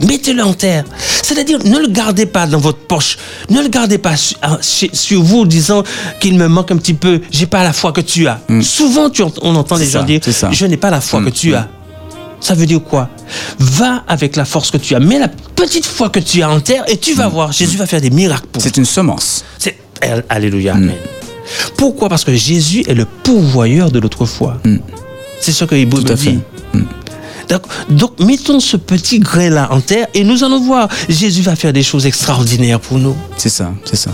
[0.00, 0.84] Mettez-le en terre.
[1.22, 3.16] C'est-à-dire, ne le gardez pas dans votre poche.
[3.48, 5.84] Ne le gardez pas su- ah, chez- sur vous, disant
[6.20, 7.20] qu'il me manque un petit peu.
[7.30, 8.40] J'ai pas la foi que tu as.
[8.62, 10.20] Souvent, tu ent- on entend les gens ça, dire,
[10.52, 11.68] je n'ai pas la foi que tu as.
[12.40, 13.08] Ça veut dire quoi?
[13.58, 15.00] Va avec la force que tu as.
[15.00, 17.52] Mets la petite foi que tu as en terre et tu vas voir.
[17.52, 19.44] Jésus va faire des miracles pour C'est une semence.
[19.58, 19.78] c'est
[20.28, 20.74] Alléluia.
[20.74, 20.94] Amen.
[21.76, 22.08] Pourquoi?
[22.08, 24.58] Parce que Jésus est le pourvoyeur de notre foi.
[25.40, 26.30] C'est ce que Hébreu Tout à me fait.
[26.32, 26.40] dit.
[27.48, 30.88] Donc, donc, mettons ce petit grain-là en terre et nous allons voir.
[31.08, 33.14] Jésus va faire des choses extraordinaires pour nous.
[33.36, 34.10] C'est ça, c'est ça.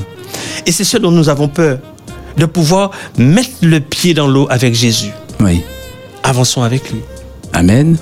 [0.66, 1.78] Et c'est ce dont nous avons peur.
[2.36, 5.10] De pouvoir mettre le pied dans l'eau avec Jésus.
[5.40, 5.62] Oui.
[6.22, 7.00] Avançons avec lui.
[7.52, 7.96] Amen.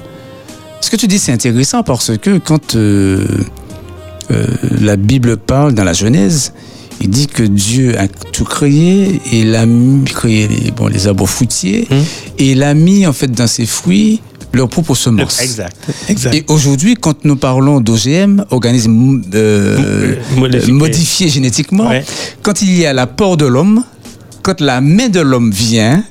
[0.81, 3.25] Ce que tu dis, c'est intéressant parce que quand euh,
[4.31, 4.47] euh,
[4.81, 6.53] la Bible parle dans la Genèse,
[7.01, 9.65] il dit que Dieu a tout créé et il a
[10.05, 11.95] créé les, bon, les arbres fruitiers Hmm.
[12.39, 14.21] et il a mis en fait dans ses fruits
[14.53, 15.41] leur propre semence.
[15.41, 15.77] Exact.
[16.09, 16.35] Exact.
[16.35, 20.73] Et aujourd'hui, quand nous parlons d'OGM, organisme euh, Modifié.
[20.73, 22.05] modifié génétiquement, Ouais.
[22.43, 23.85] quand il y a l'apport de l'homme,
[24.43, 26.03] quand la main de l'homme vient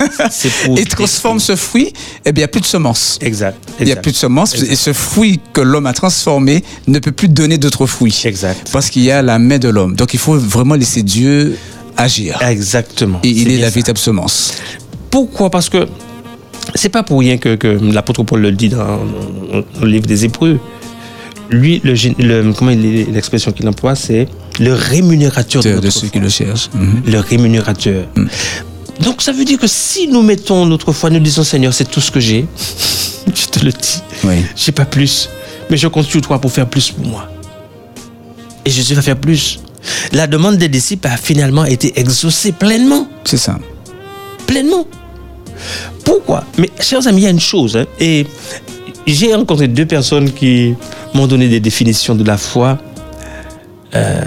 [0.76, 1.92] et transforme ce fruit,
[2.24, 3.18] eh bien, il n'y a plus de semence.
[3.20, 3.58] Exact.
[3.80, 4.72] Il n'y a plus de semence Exact.
[4.72, 8.18] et ce fruit que l'homme a transformé ne peut plus donner d'autres fruits.
[8.24, 8.70] Exact.
[8.72, 9.94] Parce qu'il y a la main de l'homme.
[9.96, 11.56] Donc il faut vraiment laisser Dieu
[11.96, 12.40] agir.
[12.42, 13.20] Exactement.
[13.22, 14.54] Et il est la véritable semence.
[15.10, 15.50] Pourquoi?
[15.50, 15.86] Parce que
[16.74, 19.00] c'est pas pour rien que, que l'apôtre Paul le dit dans,
[19.80, 20.58] le livre des Hébreux.
[21.50, 24.28] Lui, le, comment l'expression qu'il emploie, c'est
[24.60, 26.70] le rémunérateur de, De, ceux qui le cherchent.
[27.06, 28.06] Le rémunérateur.
[29.00, 32.00] Donc ça veut dire que si nous mettons notre foi, nous disons Seigneur, c'est tout
[32.00, 32.46] ce que j'ai.
[33.34, 34.02] Je te le dis.
[34.24, 34.44] Oui.
[34.56, 35.28] J'ai pas plus.
[35.70, 37.28] Mais je compte sur toi pour faire plus pour moi.
[38.64, 39.60] Et Jésus va faire plus.
[40.12, 43.58] La demande des disciples a finalement été exaucée pleinement C'est ça.
[44.46, 44.86] pleinement.
[46.04, 46.44] Pourquoi?
[46.58, 47.76] Mais chers amis, il y a une chose.
[47.76, 48.26] hein, et
[49.06, 50.74] j'ai rencontré deux personnes qui
[51.14, 52.78] m'ont donné des définitions de la foi.
[53.94, 54.22] Euh,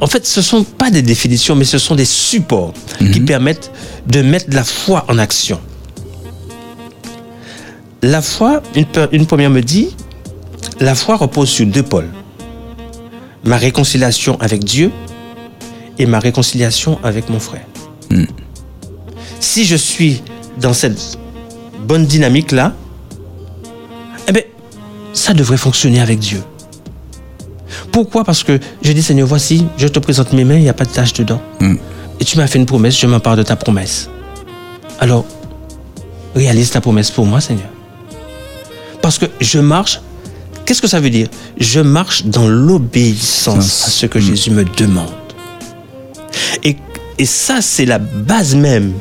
[0.00, 3.70] en fait, ce ne sont pas des définitions, mais ce sont des supports qui permettent
[4.06, 5.60] de mettre la foi en action.
[8.02, 9.96] La foi, une, première me dit,
[10.80, 12.10] la foi repose sur deux pôles.
[13.44, 14.90] Ma réconciliation avec Dieu
[15.98, 17.64] et ma réconciliation avec mon frère.
[19.40, 20.22] Si je suis
[20.60, 21.18] dans cette
[21.86, 22.74] bonne dynamique-là,
[24.28, 24.42] eh bien,
[25.14, 26.42] ça devrait fonctionner avec Dieu.
[27.96, 28.24] Pourquoi?
[28.24, 30.84] Parce que je dis, Seigneur, voici, je te présente mes mains, il n'y a pas
[30.84, 31.40] de tache dedans.
[31.60, 31.76] Mm.
[32.20, 34.10] Et tu m'as fait une promesse, je m'empare de ta promesse.
[35.00, 35.24] Alors,
[36.34, 37.70] réalise ta promesse pour moi, Seigneur.
[39.00, 40.02] Parce que je marche,
[40.66, 41.28] qu'est-ce que ça veut dire?
[41.58, 45.08] Je marche dans l'obéissance à ce que Jésus me demande.
[46.64, 46.76] Et,
[47.16, 48.92] et ça, c'est la base même.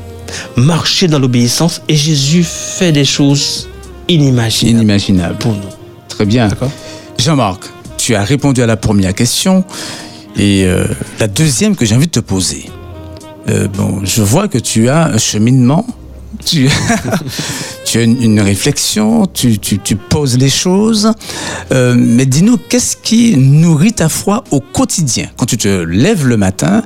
[0.55, 3.67] Marcher dans l'obéissance et Jésus fait des choses
[4.07, 5.35] inimaginables Inimaginable.
[5.37, 5.59] pour nous.
[6.07, 6.47] Très bien.
[6.47, 6.71] D'accord?
[7.19, 7.74] Jean-Marc,
[8.05, 9.63] tu as répondu à la première question.
[10.37, 10.85] Et euh,
[11.19, 12.69] la deuxième que j'ai envie de te poser.
[13.49, 15.87] Euh, bon, je vois que tu as un cheminement.
[16.45, 16.69] Tu,
[17.95, 21.13] as une, réflexion, tu poses les choses.
[21.71, 25.27] Euh, mais dis-nous, qu'est-ce qui nourrit ta foi au quotidien?
[25.35, 26.83] Quand tu te lèves le matin,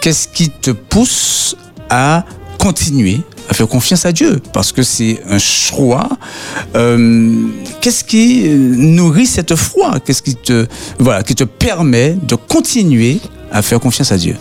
[0.00, 1.56] qu'est-ce qui te pousse
[1.90, 2.24] à
[2.58, 6.08] continuer à faire confiance à Dieu parce que c'est un choix.
[6.74, 7.46] Euh,
[7.80, 10.00] Qu'est-ce qui nourrit cette foi?
[10.04, 10.66] Qu'est-ce qui te
[10.98, 13.20] voilà qui te permet de continuer
[13.52, 14.36] à faire confiance à Dieu?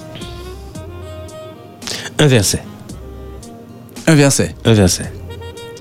[2.20, 2.64] Un verset.
[4.08, 4.56] Un verset.
[4.66, 5.12] Un verset.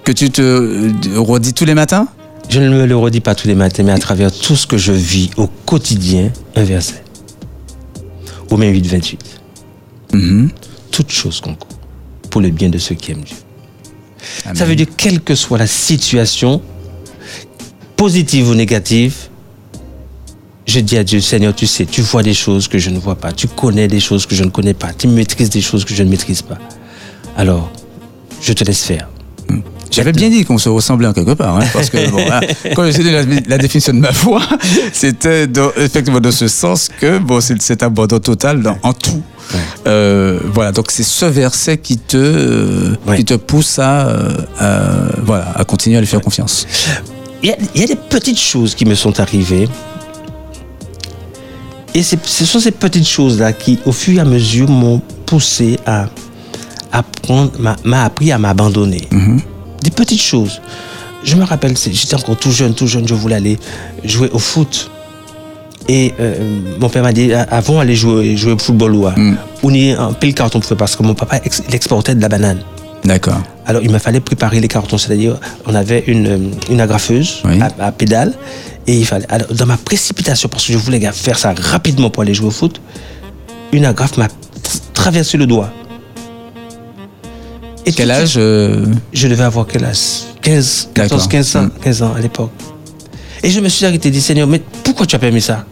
[0.04, 2.08] Que tu te euh, redis tous les matins?
[2.48, 4.76] Je ne me le redis pas tous les matins, mais à travers tout ce que
[4.76, 7.02] je vis au quotidien, un verset.
[8.50, 9.40] Romains 8, 28.
[10.12, 10.50] Mhm.
[10.90, 11.71] Toute chose concourt
[12.32, 13.36] pour le bien de ceux qui aiment Dieu.
[14.46, 14.56] Amen.
[14.56, 16.62] Ça veut dire, quelle que soit la situation,
[17.94, 19.14] positive ou négative,
[20.66, 23.16] je dis à Dieu, Seigneur, tu sais, tu vois des choses que je ne vois
[23.16, 25.92] pas, tu connais des choses que je ne connais pas, tu maîtrises des choses que
[25.92, 26.58] je ne maîtrise pas.
[27.36, 27.70] Alors,
[28.40, 29.08] je te laisse faire.
[29.92, 32.40] J'avais bien dit qu'on se ressemblait en quelque part, hein, parce que bon, hein,
[32.74, 34.40] quand j'ai donné la, la définition de ma foi,
[34.92, 39.22] c'était effectivement dans ce sens que bon, c'est cet abandon total dans- en tout.
[39.86, 43.16] Euh, voilà, donc c'est ce verset qui te, euh, Ouais.
[43.18, 46.66] qui te pousse à, euh, à- voilà, à continuer à lui faire confiance.
[47.42, 49.68] Il y, a, il y a des petites choses qui me sont arrivées.
[51.94, 56.06] Et ce sont ces petites choses-là qui, au fur et à mesure, m'ont poussé à
[56.90, 57.52] apprendre,
[57.84, 59.08] m'a- appris à m'abandonner.
[59.82, 60.60] Des petites choses.
[61.24, 63.58] Je me rappelle, j'étais encore tout jeune, tout jeune, je voulais aller
[64.04, 64.90] jouer au foot.
[65.88, 66.36] Et euh,
[66.80, 69.08] mon père m'a dit, avant d'aller jouer, jouer au football, ou
[69.62, 72.14] on y est un pile carton pour faire parce que mon papa ex- il exportait
[72.14, 72.58] de la banane.
[73.04, 73.40] D'accord.
[73.66, 76.38] Alors, il me fallait préparer les cartons, c'est-à-dire, on avait une, euh,
[76.70, 77.60] une agrafeuse Oui.
[77.60, 78.32] à, à pédale,
[78.86, 79.26] et il fallait.
[79.28, 82.52] Alors, dans ma précipitation, parce que je voulais faire ça rapidement pour aller jouer au
[82.52, 82.80] foot,
[83.72, 84.28] une agrafe m'a
[84.94, 85.72] traversé le doigt.
[87.84, 90.22] Et Quel âge euh, Je devais avoir quel âge?
[90.42, 91.28] 15, 14, D'accord.
[91.28, 91.70] 15 ans, Mm.
[91.82, 92.50] 15 ans à l'époque.
[93.42, 95.64] Et je me suis arrêté et dit, Seigneur, mais pourquoi tu as permis ça?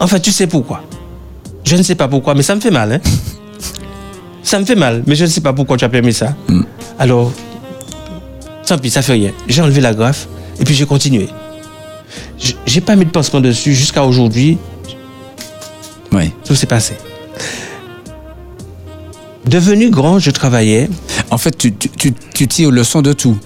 [0.00, 0.82] Enfin, tu sais pourquoi.
[1.64, 2.92] Je ne sais pas pourquoi, mais ça me fait mal.
[2.92, 3.00] Hein?
[4.42, 6.34] ça me fait mal, mais je ne sais pas pourquoi tu as permis ça.
[6.98, 7.32] Alors,
[8.66, 9.30] tant pis, ça fait rien.
[9.48, 10.28] J'ai enlevé la graffe
[10.60, 11.28] et puis j'ai continué.
[12.66, 14.58] J'ai pas mis de pansement dessus jusqu'à aujourd'hui.
[16.12, 16.30] Oui.
[16.44, 16.94] Tout s'est passé.
[19.46, 20.88] Devenu grand, je travaillais.
[21.32, 23.38] En fait, tu, tu, tu, tu tires leçon de tout.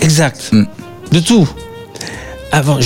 [0.00, 0.48] Exact.
[0.52, 0.64] Mm.
[1.12, 1.46] De tout.
[2.50, 2.78] Avant,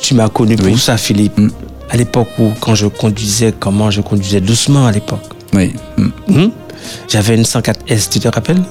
[0.00, 0.78] tu m'as connu pour Oui.
[0.78, 1.36] ça, Philippe.
[1.36, 1.50] Mm.
[1.90, 5.24] À l'époque où, quand je conduisais, comment je conduisais doucement à l'époque.
[5.52, 5.72] Oui.
[5.96, 6.08] Mm.
[6.28, 6.50] Hmm?
[7.08, 8.62] J'avais une 104S, tu te rappelles?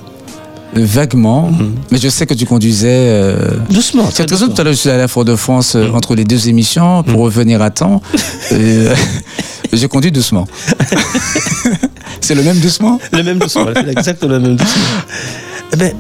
[0.74, 1.52] Vaguement,
[1.90, 2.88] mais je sais que tu conduisais.
[3.10, 3.58] Euh...
[3.70, 4.08] Doucement.
[4.08, 7.02] Très très tout à l'heure, je suis allé à Fort-de-France euh, entre les deux émissions
[7.04, 8.02] pour revenir à temps.
[8.52, 8.96] Euh,
[9.74, 10.48] je conduis doucement.
[12.22, 13.00] c'est le même doucement?
[13.12, 14.84] Le même doucement, c'est exactement le même doucement.
[15.72, 15.94] Eh ben,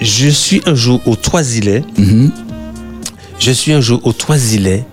[0.00, 1.84] je suis un jour au Trois-Îlets.
[1.98, 2.30] Mhm.
[3.38, 4.86] Je suis un jour au Trois-Îlets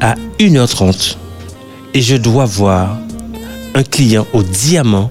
[0.00, 1.16] à 1h30
[1.94, 2.98] et je dois voir
[3.74, 5.10] un client au diamant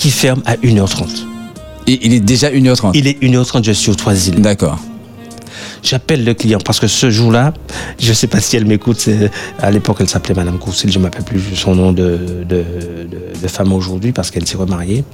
[0.00, 1.26] qui ferme à 1h30.
[1.86, 2.92] Et il est déjà 1h30.
[2.94, 4.40] Il est 1h30, je suis au Trois-Îlets.
[4.40, 4.78] D'accord.
[5.82, 7.52] J'appelle le client parce que ce jour-là,
[7.98, 9.08] je ne sais pas si elle m'écoute,
[9.58, 12.64] à l'époque elle s'appelait Madame Courcil, je ne m'appelle plus son nom de, de,
[13.10, 15.04] de- de femme aujourd'hui parce qu'elle s'est remariée.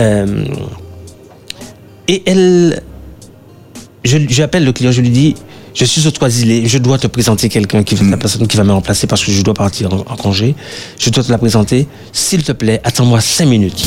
[0.00, 0.44] Euh,
[2.06, 2.82] et elle,
[4.04, 5.34] je- j'appelle le client, je lui dis,
[5.78, 8.72] je suis au Trois-Îlets, je dois te présenter quelqu'un, qui, la personne qui va me
[8.72, 10.56] remplacer parce que je dois partir en, en congé.
[10.98, 11.86] Je dois te la présenter.
[12.12, 13.84] S'il te plaît, attends-moi cinq minutes.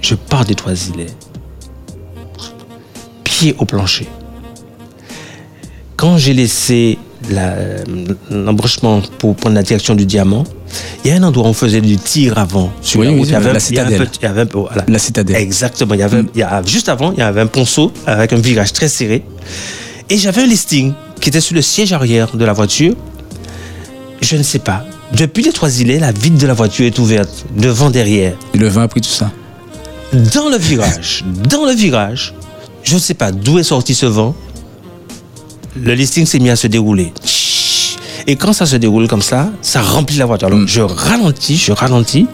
[0.00, 1.06] Je pars des Trois-Îlets
[3.24, 4.06] pied au plancher.
[5.96, 6.96] Quand j'ai laissé
[7.30, 7.56] la-
[8.30, 10.44] l'embranchement pour prendre la direction du diamant,
[11.04, 12.70] il y a un endroit où on faisait du tir avant.
[12.82, 13.28] Sur Oui, la oui, route.
[13.28, 14.06] Il y avait la citadelle.
[14.06, 14.84] petit- il y avait un peu- voilà.
[14.86, 15.36] La citadelle.
[15.42, 15.94] Exactement.
[15.94, 18.36] Il y avait, il y a- juste avant, il y avait un ponceau avec un
[18.36, 19.24] virage très serré.
[20.10, 22.94] Et j'avais un listing qui était sur le siège arrière de la voiture.
[24.22, 24.84] Je ne sais pas.
[25.12, 28.34] Depuis les trois îlets, la vitre de la voiture est ouverte, devant, derrière.
[28.54, 29.30] Et le vin a pris tout ça.
[30.12, 32.34] Dans le virage, dans le virage,
[32.82, 34.34] je ne sais pas d'où est sorti ce vent.
[35.76, 37.12] Le listing s'est mis à se dérouler.
[38.26, 40.48] Et quand ça se déroule comme ça, ça remplit la voiture.
[40.48, 42.26] Alors, je ralentis, je ralentis.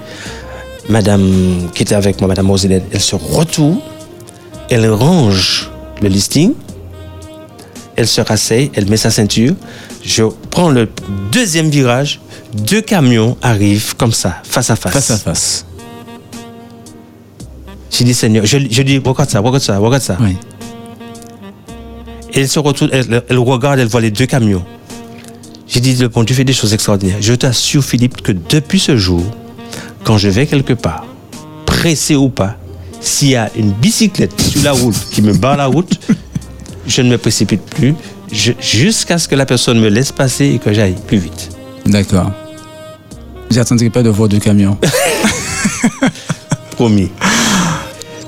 [0.89, 3.79] Madame qui était avec moi, Madame Roselette, elle se retourne,
[4.69, 5.71] elle range
[6.03, 6.53] le listing,
[7.97, 9.55] elle se rasseye, elle met sa ceinture.
[10.05, 10.89] Je prends le
[11.33, 12.21] deuxième virage,
[12.53, 14.93] deux camions arrivent comme ça, face à face.
[14.93, 15.67] Face à face.
[17.91, 20.17] J'ai dit, Seigneur, je, je dis, regarde ça, regarde ça, regarde ça.
[20.21, 20.37] Oui.
[22.33, 24.65] Et elle se retourne, elle, elle regarde, elle voit les deux camions.
[25.69, 27.19] J'ai dit, le bon Dieu fait des choses extraordinaires.
[27.21, 29.25] Je t'assure, Philippe, que depuis ce jour,
[30.03, 31.07] quand je vais quelque part,
[31.67, 32.57] pressé ou pas,
[33.01, 36.01] s'il y a une bicyclette sur la route qui me barre la route,
[36.87, 37.95] je ne me précipite plus
[38.33, 41.51] jusqu'à ce que la personne me laisse passer et que j'aille plus vite.
[41.87, 42.31] D'accord.
[43.51, 44.77] J'attendrai pas de voir deux camions.
[46.73, 47.11] Promis.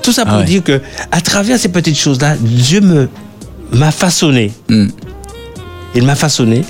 [0.01, 0.45] Tout ça pour Ah ouais.
[0.45, 3.09] dire que à travers ces petites choses-là, Dieu me
[3.73, 4.53] m'a façonné.
[4.69, 4.87] Hmm.
[5.95, 6.63] Il m'a façonné.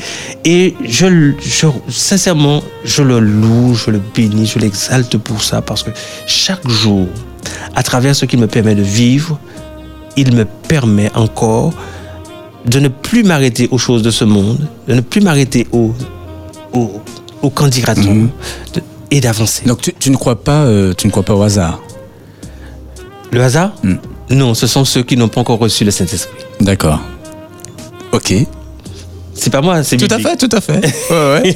[0.45, 5.61] Et je, je, sincèrement, je le loue, je le bénis, je l'exalte pour ça.
[5.61, 5.91] Parce que
[6.25, 7.07] chaque jour,
[7.75, 9.39] à travers ce qu'il me permet de vivre,
[10.17, 11.73] il me permet encore
[12.65, 15.93] de ne plus m'arrêter aux choses de ce monde, de ne plus m'arrêter au,
[16.73, 17.01] au,
[17.41, 18.29] au qu'en dira-t-on, Mhm.
[18.73, 19.63] de- et d'avancer.
[19.65, 21.79] Donc tu, tu ne crois pas, euh, tu ne crois pas au hasard?
[23.31, 23.71] Le hasard?
[23.83, 23.93] Mm.
[24.31, 26.43] Non, ce sont ceux qui n'ont pas encore reçu le Saint-Esprit.
[26.59, 26.99] D'accord.
[28.11, 28.33] Ok.
[29.33, 30.81] C'est pas moi, c'est Tout à fait, tout à fait.
[31.11, 31.55] Ouais, ouais.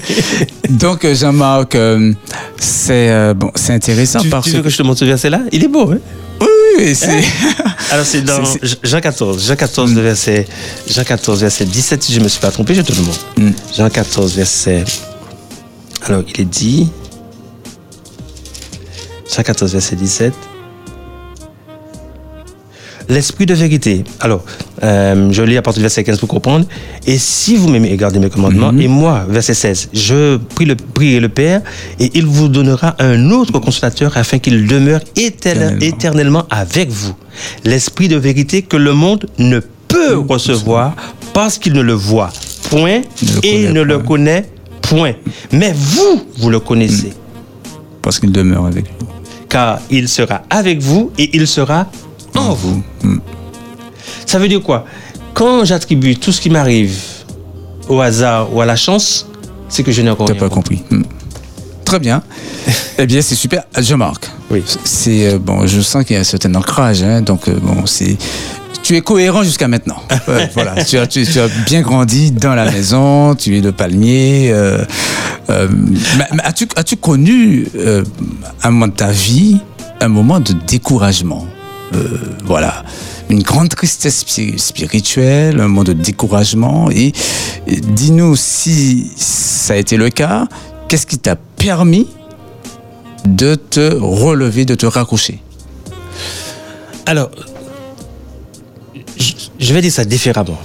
[0.69, 2.13] Donc euh, Jean-Marc, euh,
[2.57, 5.41] c'est euh, bon, c'est intéressant Tu, parce tu veux que je te montre ce verset-là?
[5.51, 5.97] Il est beau, hein?
[6.41, 7.23] Oui, oui, c'est
[7.91, 8.41] Alors c'est dans
[8.83, 10.47] Jean 14, Jean 14 le verset,
[10.87, 13.25] Jean 14 verset 17, si je ne me suis pas trompé, je te le montre.
[13.37, 13.51] Mm.
[13.75, 14.83] Jean 14 verset,
[16.03, 16.89] alors il est dit,
[19.33, 20.33] Jean 14 verset 17,
[23.11, 24.03] L'esprit de vérité.
[24.21, 24.43] Alors,
[24.83, 26.65] euh, je lis à partir du verset 15 pour comprendre.
[27.05, 30.75] Et si vous m'aimez et gardez mes commandements, et moi, verset 16, je prie le,
[31.19, 31.61] le Père,
[31.99, 36.45] et il vous donnera un autre consolateur afin qu'il demeure éternellement, Éternellement.
[36.49, 37.13] avec vous.
[37.65, 40.95] L'esprit de vérité que le monde ne peut recevoir
[41.33, 42.31] parce qu'il ne le voit
[42.69, 44.45] point Ne le et ne le connaît
[44.81, 45.13] point.
[45.51, 47.11] Mais vous, vous le connaissez,
[48.01, 49.07] parce qu'il demeure avec vous.
[49.49, 51.87] car il sera avec vous et il sera
[52.35, 52.81] en vous.
[54.25, 54.85] Ça veut dire quoi?
[55.33, 56.95] Quand j'attribue tout ce qui m'arrive
[57.89, 59.27] au hasard ou à la chance,
[59.69, 60.77] c'est que je n'ai encore rien pas compris.
[60.79, 60.97] compris.
[60.97, 61.03] Hmm.
[61.85, 62.21] Très bien.
[62.97, 63.63] eh bien, c'est super.
[63.77, 64.29] Jean-Marc.
[64.49, 64.63] Oui.
[64.85, 65.65] C'est euh, bon.
[65.67, 67.03] Je sens qu'il y a un certain ancrage.
[67.03, 68.17] hein, donc euh, bon, c'est.
[68.83, 70.01] Tu es cohérent jusqu'à maintenant.
[70.53, 70.83] Voilà.
[70.83, 73.35] Tu as, tu, tu as bien grandi dans la maison.
[73.35, 74.49] Tu es de palmier.
[74.51, 74.83] euh,
[75.49, 75.67] euh,
[76.17, 78.03] mais- mais as-tu as-tu connu euh,
[78.63, 79.57] un moment de ta vie
[79.99, 81.45] un moment de découragement?
[81.93, 82.83] Euh, Voilà.
[83.29, 86.89] Une grande tristesse spi- spirituelle, un moment de découragement.
[86.91, 87.13] Et,
[87.67, 90.47] et dis-nous si ça a été le cas,
[90.87, 92.07] qu'est-ce qui t'a permis
[93.25, 95.39] de te relever, de te raccrocher?
[97.05, 97.29] Alors,
[99.17, 100.57] je, je vais dire ça différemment.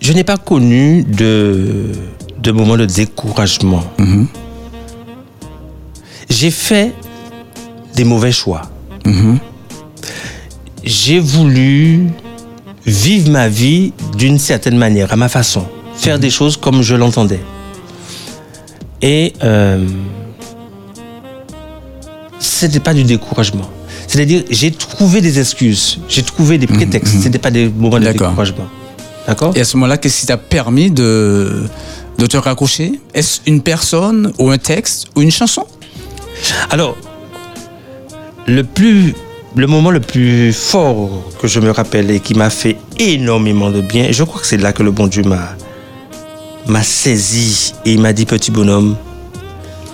[0.00, 1.86] Je n'ai pas connu de,
[2.38, 3.82] de moment de découragement.
[3.98, 4.26] Mhm.
[6.30, 6.92] J'ai fait
[7.94, 8.62] des mauvais choix.
[9.06, 9.38] Mhm.
[10.88, 12.06] J'ai voulu
[12.86, 17.40] vivre ma vie d'une certaine manière, à ma façon, faire des choses comme je l'entendais.
[19.02, 19.86] Et euh,
[22.40, 23.68] ce n'était pas du découragement.
[24.06, 27.18] C'est-à-dire, j'ai trouvé des excuses, j'ai trouvé des prétextes.
[27.18, 28.66] Ce n'était pas des moments de découragement.
[29.26, 29.54] D'accord?
[29.54, 31.66] Et à ce moment-là, qu'est-ce qui t'a permis de,
[32.16, 32.98] de te raccrocher?
[33.12, 35.66] Est-ce une personne ou un texte ou une chanson?
[36.70, 36.96] Alors,
[38.46, 39.14] le plus,
[39.58, 43.80] le moment le plus fort que je me rappelle et qui m'a fait énormément de
[43.80, 45.56] bien, je crois que c'est là que le bon Dieu m'a,
[46.66, 48.96] m'a saisi et il m'a dit petit bonhomme,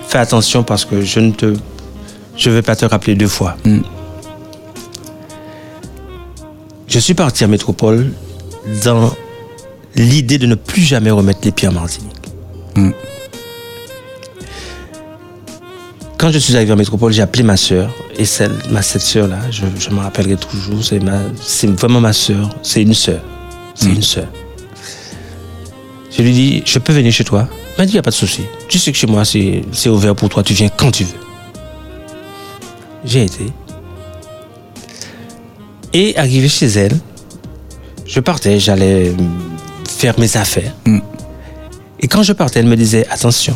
[0.07, 1.55] fais attention parce que je ne te,
[2.37, 3.57] je vais pas te rappeler deux fois.
[3.65, 3.79] Mm.
[6.87, 8.13] Je suis parti à Métropole
[8.85, 9.15] dans
[9.97, 12.13] l'idée de ne plus jamais remettre les pieds en Martinique.
[12.77, 12.91] Mm.
[16.25, 17.95] Quand je suis arrivé en métropole, j'ai appelé ma sœur.
[18.17, 20.83] Et celle, ma, cette sœur-là, je, je me rappellerai toujours.
[20.83, 22.49] C'est, ma, c'est vraiment ma sœur.
[22.63, 23.21] C'est une sœur.
[23.75, 24.27] C'est une sœur.
[26.11, 27.47] Je lui dis, je peux venir chez toi?
[27.51, 28.41] Elle m'a dit, il n'y a pas de souci.
[28.71, 30.43] Tu sais que chez moi, c'est, c'est ouvert pour toi.
[30.43, 31.13] Tu viens quand tu veux.
[33.05, 33.45] J'ai été.
[35.93, 36.99] Et arrivé chez elle,
[38.07, 39.13] je partais, j'allais
[39.87, 40.73] faire mes affaires.
[40.87, 41.01] Mm.
[42.01, 43.55] Et quand je partais, elle me disait, attention,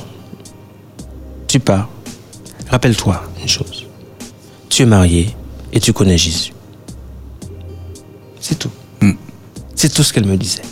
[1.47, 1.89] tu pars.
[2.71, 3.87] Rappelle-toi une chose.
[4.69, 5.35] Tu es marié
[5.73, 6.53] et tu connais Jésus.
[8.41, 8.71] C'est tout.
[9.01, 9.13] Mm.
[9.75, 10.63] C'est tout ce qu'elle me disait.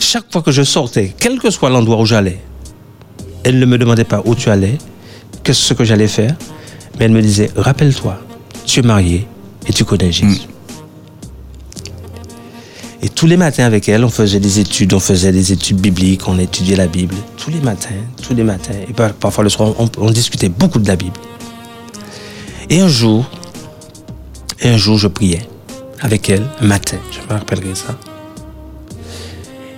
[0.00, 2.40] Chaque fois que je sortais, quel que soit l'endroit où j'allais,
[3.44, 4.78] elle ne me demandait pas où tu allais,
[5.42, 6.34] qu'est-ce ce que j'allais faire,
[6.98, 8.18] mais elle me disait, rappelle-toi,
[8.64, 9.26] tu es marié
[9.66, 10.42] et tu connais Jésus.
[10.42, 10.57] Et
[13.18, 16.38] tous les matins avec elle, on faisait des études, on faisait des études bibliques, on
[16.38, 17.16] étudiait la Bible.
[17.36, 17.88] Tous les matins,
[18.22, 18.74] tous les matins.
[18.88, 21.16] Et par- parfois le soir, on, on discutait beaucoup de la Bible.
[22.70, 23.28] Et un jour,
[24.62, 25.42] un jour, je priais
[26.00, 27.98] avec elle, un matin, je me rappellerai ça.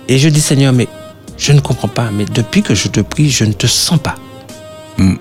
[0.07, 0.87] Et je dis, Seigneur, mais
[1.35, 4.17] je ne comprends pas, mais depuis que je te prie, je ne te sens pas.
[4.99, 5.15] Mm.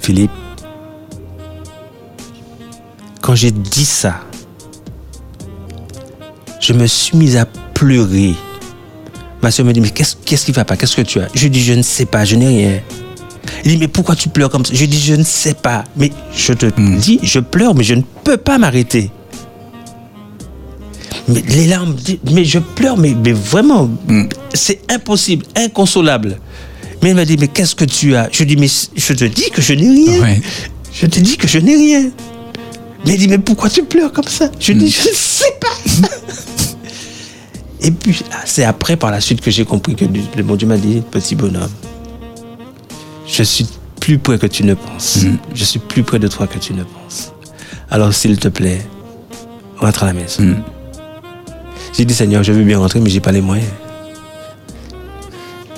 [0.00, 0.32] Philippe,
[3.20, 4.16] quand j'ai dit ça,
[6.62, 7.44] je me suis mise à
[7.74, 8.34] pleurer.
[9.42, 10.76] Ma soeur me dit, mais qu'est-ce qu'est-ce qui va pas?
[10.76, 11.26] Qu'est-ce que tu as?
[11.34, 12.80] Je dis, je ne sais pas, je n'ai rien.
[13.64, 14.72] Il dit, mais pourquoi tu pleures comme ça?
[14.72, 15.84] Je dis, je ne sais pas.
[15.96, 16.66] Mais je te
[16.98, 19.10] dis, je pleure, mais je ne peux pas m'arrêter.
[21.26, 21.96] mais les larmes,
[22.30, 23.90] mais je pleure, mais, mais vraiment,
[24.54, 26.38] c'est impossible, inconsolable.
[27.02, 28.28] Mais elle m'a dit, mais qu'est-ce que tu as?
[28.30, 30.20] Je dis, mais je te dis que je n'ai rien.
[30.22, 30.40] Ouais.
[30.92, 32.10] Je te dis que je n'ai rien.
[33.04, 34.50] Mais elle dit, mais pourquoi tu pleures comme ça?
[34.60, 36.08] Je dis, je ne sais pas.
[37.80, 40.68] Et puis, ah, c'est après, par la suite, que j'ai compris que le bon Dieu
[40.68, 41.70] m'a dit, petit bonhomme,
[43.26, 43.66] je suis
[44.00, 45.18] plus près que tu ne penses.
[45.54, 47.32] Je suis plus près de toi que tu ne penses.
[47.90, 48.86] Alors, s'il te plaît,
[49.78, 50.56] rentre à la maison.
[51.96, 53.68] J'ai dit, Seigneur, je veux bien rentrer, mais j'ai pas les moyens.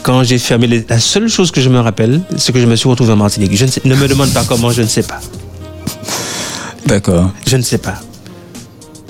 [0.03, 0.85] Quand j'ai fermé les...
[0.89, 3.57] La seule chose que je me rappelle, c'est que je me suis retrouvé en Martinique.
[3.57, 5.21] Je ne, sais- ne me demande pas comment, je ne sais pas.
[6.95, 7.33] D'accord.
[7.45, 7.97] Je ne sais pas.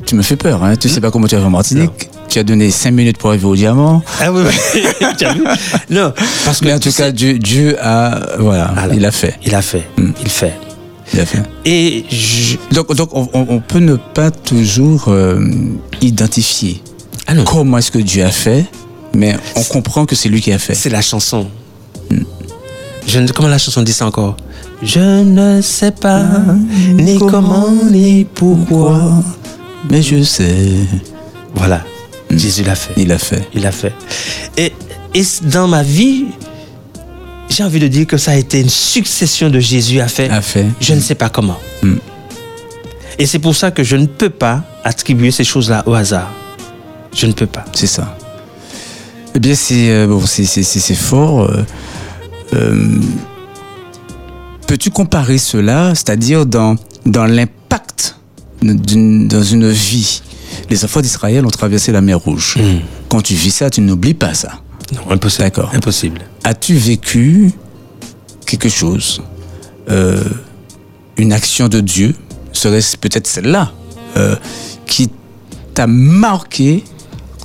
[0.06, 0.74] Tu me fais peur, hein.
[0.74, 2.08] Tu sais pas comment tu arrives en Martinique.
[2.30, 4.02] Tu as donné 5 minutes pour arriver au diamant.
[4.22, 4.82] Ah oui, oui.
[5.90, 6.14] Non,
[6.46, 9.34] parce que Mais en tout cas, Dieu, Dieu a, voilà, Alors, il a fait.
[9.44, 9.86] Il a fait.
[9.98, 10.54] Il fait.
[11.12, 11.42] Il a fait.
[11.66, 12.56] Et je...
[12.74, 15.46] Donc, donc on, peut ne pas toujours euh,
[16.00, 16.82] identifier
[17.26, 18.64] Ah comment est-ce que Dieu a fait,
[19.14, 20.74] mais on comprend que c'est lui qui a fait.
[20.74, 21.48] C'est la chanson.
[23.06, 24.36] Je ne- comment la chanson dit ça encore?
[24.82, 26.22] Je ne sais pas
[26.92, 29.22] ni comment ni pourquoi.
[29.90, 30.54] Mais je sais,
[31.54, 31.82] Voilà.
[32.30, 32.92] Jésus l'a fait.
[32.96, 33.48] il a fait.
[33.54, 33.92] Il l'a fait.
[34.56, 34.72] Et,
[35.14, 36.24] et dans ma vie,
[37.48, 40.28] j'ai envie de dire que ça a été une succession de Jésus a fait.
[40.30, 40.66] A fait.
[40.80, 41.58] Je ne sais pas comment.
[41.82, 41.94] Mm.
[43.20, 46.32] Et c'est pour ça que je ne peux pas attribuer ces choses-là au hasard.
[47.14, 47.64] Je ne peux pas.
[47.72, 48.16] C'est ça.
[49.36, 51.42] Eh bien, c'est euh, bon, c'est fort.
[51.44, 51.64] euh,
[52.54, 52.98] euh,
[54.66, 56.76] Peux-tu comparer cela, c'est-à-dire dans,
[57.06, 58.16] dans l'impact
[58.62, 60.22] dans une vie?
[60.70, 62.56] Les enfants d'Israël ont traversé la mer Rouge.
[63.08, 64.52] Quand tu vis ça, tu n'oublies pas ça.
[64.94, 65.44] Non, impossible.
[65.44, 65.70] D'accord.
[65.74, 66.20] Impossible.
[66.44, 67.52] As-tu vécu
[68.46, 69.20] quelque chose
[69.90, 70.22] euh,
[71.18, 72.14] Une action de Dieu?
[72.52, 73.72] Serait-ce peut-être celle-là
[74.16, 74.36] euh,
[74.86, 75.10] qui
[75.74, 76.84] t'a marqué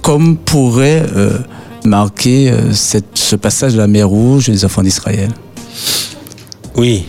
[0.02, 1.40] comme pourrait euh,
[1.84, 5.30] marquer cette- ce passage de la mer Rouge des enfants d'Israël
[6.76, 7.06] Oui.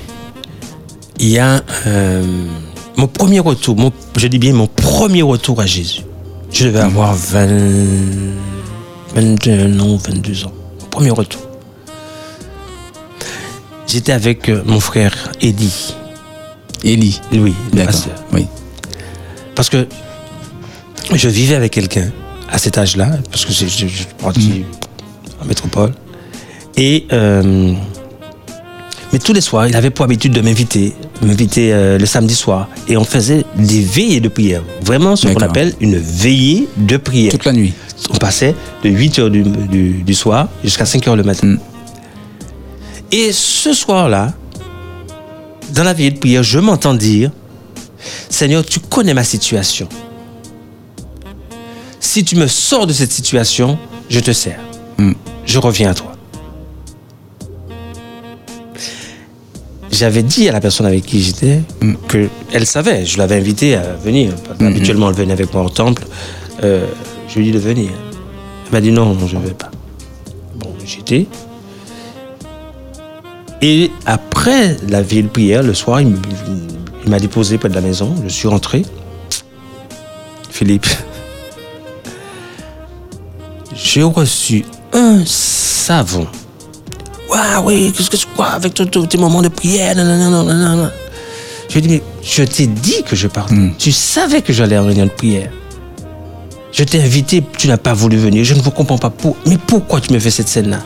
[1.18, 2.22] Il y a euh,
[2.98, 6.02] mon premier retour, mon- je dis bien mon premier retour à Jésus.
[6.52, 7.48] Je devais avoir 20,
[9.14, 10.52] 21 ans, 22 ans.
[10.82, 11.40] Mon premier retour.
[13.86, 15.94] J'étais avec euh, mon frère Eddie.
[16.84, 17.18] Élie.
[17.32, 17.94] Oui, D'accord.
[18.34, 18.46] Oui.
[19.54, 19.86] Parce que
[21.14, 22.10] je vivais avec quelqu'un
[22.50, 24.64] à cet âge-là, parce que je, je, je suis parti
[25.40, 25.92] en métropole.
[26.82, 27.74] Et euh,
[29.12, 32.68] mais tous les soirs, il avait pour habitude de m'inviter, m'inviter euh, le samedi soir,
[32.88, 34.62] et on faisait des veillées de prière.
[34.82, 37.32] Vraiment, ce qu'on appelle une veillée de prière.
[37.32, 37.74] Toute la nuit.
[38.08, 41.46] On passait de 8 h du, du- du soir jusqu'à 5 h le matin.
[41.48, 41.58] Mm.
[43.12, 44.32] Et ce soir-là,
[45.74, 47.30] dans la veillée de prière, je m'entends dire
[48.30, 49.86] Seigneur, tu connais ma situation.
[52.00, 53.78] Si tu me sors de cette situation,
[54.08, 54.58] je te sers.
[54.96, 55.12] Mm.
[55.44, 56.09] Je reviens à toi.
[59.90, 61.60] J'avais dit à la personne avec qui j'étais
[62.08, 64.32] que elle savait, je l'avais invitée à venir.
[64.60, 66.04] Habituellement, elle venait avec moi au temple.
[66.62, 66.86] Euh,
[67.28, 67.90] je lui ai dit de venir.
[68.66, 69.70] Elle m'a dit non, non, je ne vais pas.
[70.56, 71.26] Bon, j'étais.
[73.62, 76.16] Et après la ville prière, le soir, il
[77.06, 78.14] m'a déposé près de la maison.
[78.24, 78.82] Je suis rentré.
[80.50, 80.86] Philippe,
[83.74, 86.26] j'ai reçu un savon.
[87.30, 90.90] Waouh, oui, qu'est-ce que tu crois avec tes moments de prière nanana.
[91.68, 93.54] Je lui ai dit, mais je t'ai dit que je partais.
[93.78, 95.50] Tu savais que j'allais en réunion de prière.
[96.72, 98.44] Je t'ai invité, tu n'as pas voulu venir.
[98.44, 99.10] Je ne vous comprends pas.
[99.10, 99.36] Pour...
[99.46, 100.80] Mais pourquoi tu me fais cette scène-là?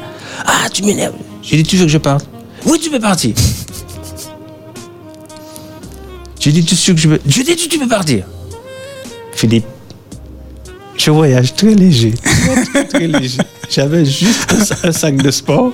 [0.45, 1.15] Ah, tu m'énerves.
[1.43, 2.27] J'ai dit, tu veux que je parte?
[2.67, 3.35] Oui, tu peux partir.
[6.41, 7.21] J'ai dit, tu es sûr que je peux...
[7.27, 8.25] Je dis, tu, tu peux partir.
[9.35, 9.65] Philippe,
[10.97, 12.15] je voyage très léger.
[12.91, 13.39] Très, léger.
[13.71, 15.73] J'avais juste un sac de sport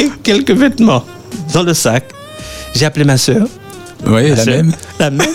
[0.00, 1.04] et quelques vêtements
[1.52, 2.04] dans le sac.
[2.74, 3.46] J'ai appelé ma soeur.
[4.06, 4.72] Oui, la même.
[4.98, 5.26] La même.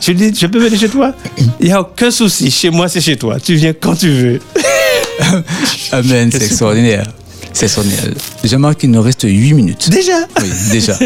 [0.00, 1.14] Je lui ai dit, je peux venir chez toi?
[1.60, 2.50] Il n'y a aucun souci.
[2.50, 3.38] Chez moi, c'est chez toi.
[3.38, 4.40] Tu viens quand tu veux.
[5.92, 7.06] Amen, c'est extraordinaire.
[7.52, 8.14] C'est extraordinaire.
[8.42, 9.90] Jean-Marc, il nous reste 8 minutes.
[9.90, 10.26] Déjà?
[10.40, 10.98] Oui, déjà.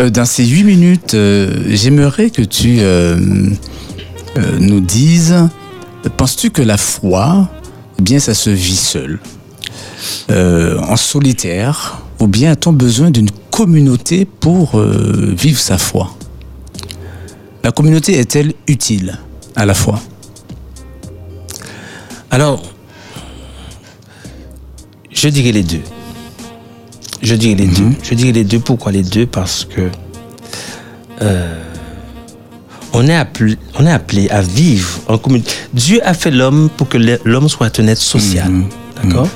[0.00, 3.16] Euh, dans ces huit minutes, euh, j'aimerais que tu euh,
[4.58, 5.34] nous dises,
[6.16, 7.48] penses-tu que la foi,
[7.98, 9.18] eh bien, ça se vit seul,
[10.30, 16.14] euh, en solitaire, ou bien a-t-on besoin d'une communauté pour euh, vivre sa foi?
[17.62, 19.18] La communauté est-elle utile
[19.54, 20.00] à la foi?
[22.30, 22.62] Alors,
[25.10, 25.82] je dirais les deux.
[27.22, 27.90] Je dirais les deux.
[28.02, 28.60] Je dirais les deux.
[28.60, 29.26] Pourquoi les deux?
[29.26, 29.88] Parce que
[31.22, 31.62] euh,
[32.92, 35.50] on est appelé, on est appelé à vivre en communauté.
[35.72, 38.50] Dieu a fait l'homme pour que l'homme soit un être social.
[38.50, 38.68] Mhm.
[39.02, 39.28] D'accord?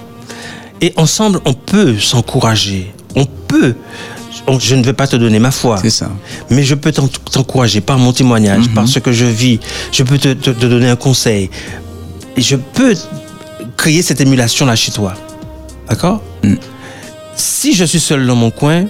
[0.81, 2.93] Et ensemble, on peut s'encourager.
[3.17, 3.75] On peut.
[4.59, 5.79] je ne vais pas te donner ma foi.
[5.83, 6.11] C'est ça.
[6.49, 9.61] Mais je peux t'en- t'encourager par mon témoignage, par ce que je vis.
[9.93, 11.51] Je peux te, te- te donner un conseil.
[12.37, 12.95] Et je peux
[13.77, 15.15] créer cette émulation-là chez toi.
[15.89, 16.23] D'accord
[17.37, 18.87] Si je suis seul dans mon coin,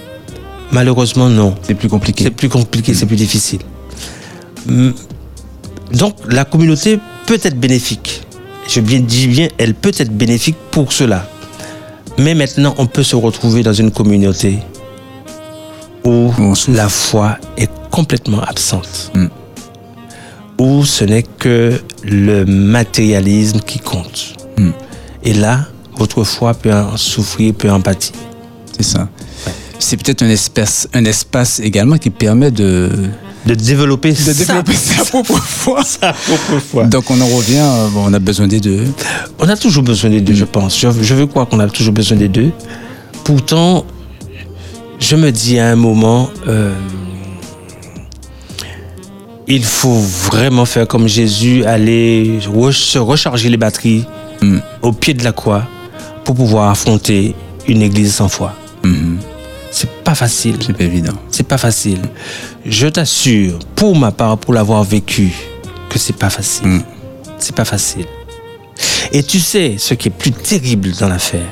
[0.71, 1.55] malheureusement, non.
[1.63, 2.23] C'est plus compliqué.
[2.25, 3.59] C'est plus compliqué, c'est plus difficile.
[4.65, 4.91] Mm.
[5.93, 8.21] Donc, la communauté peut être bénéfique.
[8.67, 11.27] Je dis bien, elle peut être bénéfique pour cela.
[12.17, 14.59] Mais maintenant, on peut se retrouver dans une communauté
[16.03, 16.31] où
[16.67, 19.11] la foi est complètement absente.
[19.13, 19.27] Mm.
[20.59, 24.35] Où ce n'est que le matérialisme qui compte.
[24.57, 24.71] Mm.
[25.23, 28.15] Et là, votre foi peut en souffrir, peut en pâtir.
[28.75, 29.09] C'est ça.
[29.79, 32.89] C'est peut-être un espace, un espace également qui permet de,
[33.45, 35.83] De développer, de développer sa propre foi.
[35.85, 36.83] sa propre foi.
[36.85, 38.83] Donc on en revient, euh, bon, on a besoin des deux.
[39.39, 40.79] On a toujours besoin des deux, je pense.
[40.79, 42.51] Je, je veux croire qu'on a toujours besoin des deux.
[43.23, 43.83] Pourtant,
[44.99, 46.71] je me dis à un moment, euh,
[49.47, 54.05] il faut vraiment faire comme Jésus, aller re- se recharger les batteries
[54.43, 54.57] Mm.
[54.81, 55.67] au pied de la croix
[56.23, 57.35] pour pouvoir affronter
[57.67, 58.55] une église sans foi.
[58.83, 59.19] Mhm.
[59.71, 60.57] C'est pas facile.
[60.65, 61.13] C'est pas évident.
[61.29, 62.01] C'est pas facile.
[62.65, 65.31] Je t'assure, pour ma part, pour l'avoir vécu,
[65.89, 66.67] que c'est pas facile.
[66.67, 66.83] Mm.
[67.39, 68.05] C'est pas facile.
[69.11, 71.49] Et tu sais, ce qui est plus terrible dans l'affaire,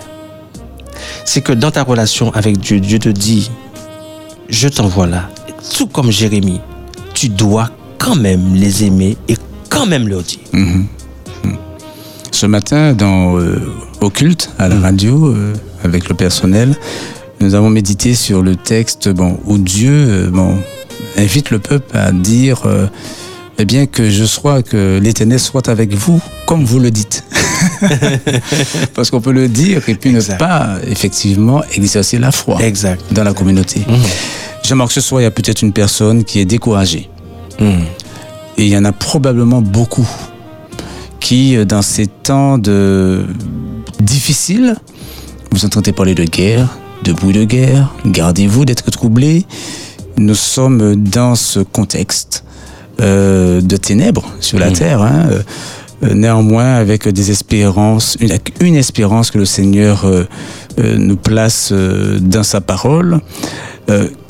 [1.26, 3.50] c'est que dans ta relation avec Dieu, Dieu te dit,
[4.50, 5.30] je t'envoie là.
[5.76, 6.62] Tout comme Jérémie,
[7.14, 9.36] tu dois quand même les aimer et
[9.70, 10.40] quand même leur dire.
[12.32, 13.62] Ce matin, dans, euh,
[14.00, 15.54] au culte, à la radio, euh,
[15.84, 16.76] avec le personnel,
[17.42, 20.58] nous avons médité sur le texte bon, où Dieu euh, bon,
[21.18, 22.88] invite le peuple à dire euh,
[23.58, 27.24] eh bien que je sois, que l'Éternel soit avec vous, comme vous le dites.
[28.94, 30.34] Parce qu'on peut le dire et puis Exact.
[30.34, 33.02] ne pas effectivement exercer la foi Exact.
[33.12, 33.82] dans la communauté.
[34.64, 37.10] Jean-Marc, ce soir, il y a peut-être une personne qui est découragée.
[37.60, 37.82] Mm.
[38.58, 40.08] Et il y en a probablement beaucoup
[41.20, 43.26] qui, euh, dans ces temps de
[44.00, 44.76] difficiles,
[45.52, 46.70] vous entendez parler de guerre,
[47.04, 49.46] de bruit de guerre, gardez-vous d'être troublés.
[50.18, 52.44] Nous sommes dans ce contexte
[53.00, 55.02] euh, de ténèbres sur la terre.
[55.02, 55.28] hein.
[56.04, 60.24] Euh, néanmoins, avec des espérances, une, une espérance que le Seigneur euh,
[60.80, 63.20] euh, nous place dans sa parole.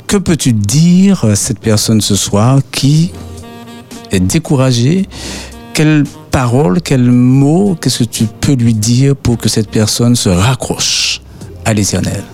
[0.06, 3.12] Que peux-tu dire à cette personne ce soir qui
[4.10, 5.06] est découragée?
[5.74, 6.02] Quelle
[6.32, 11.20] parole, quel mot, qu'est-ce que tu peux lui dire pour que cette personne se raccroche
[11.64, 12.24] à l'éternel?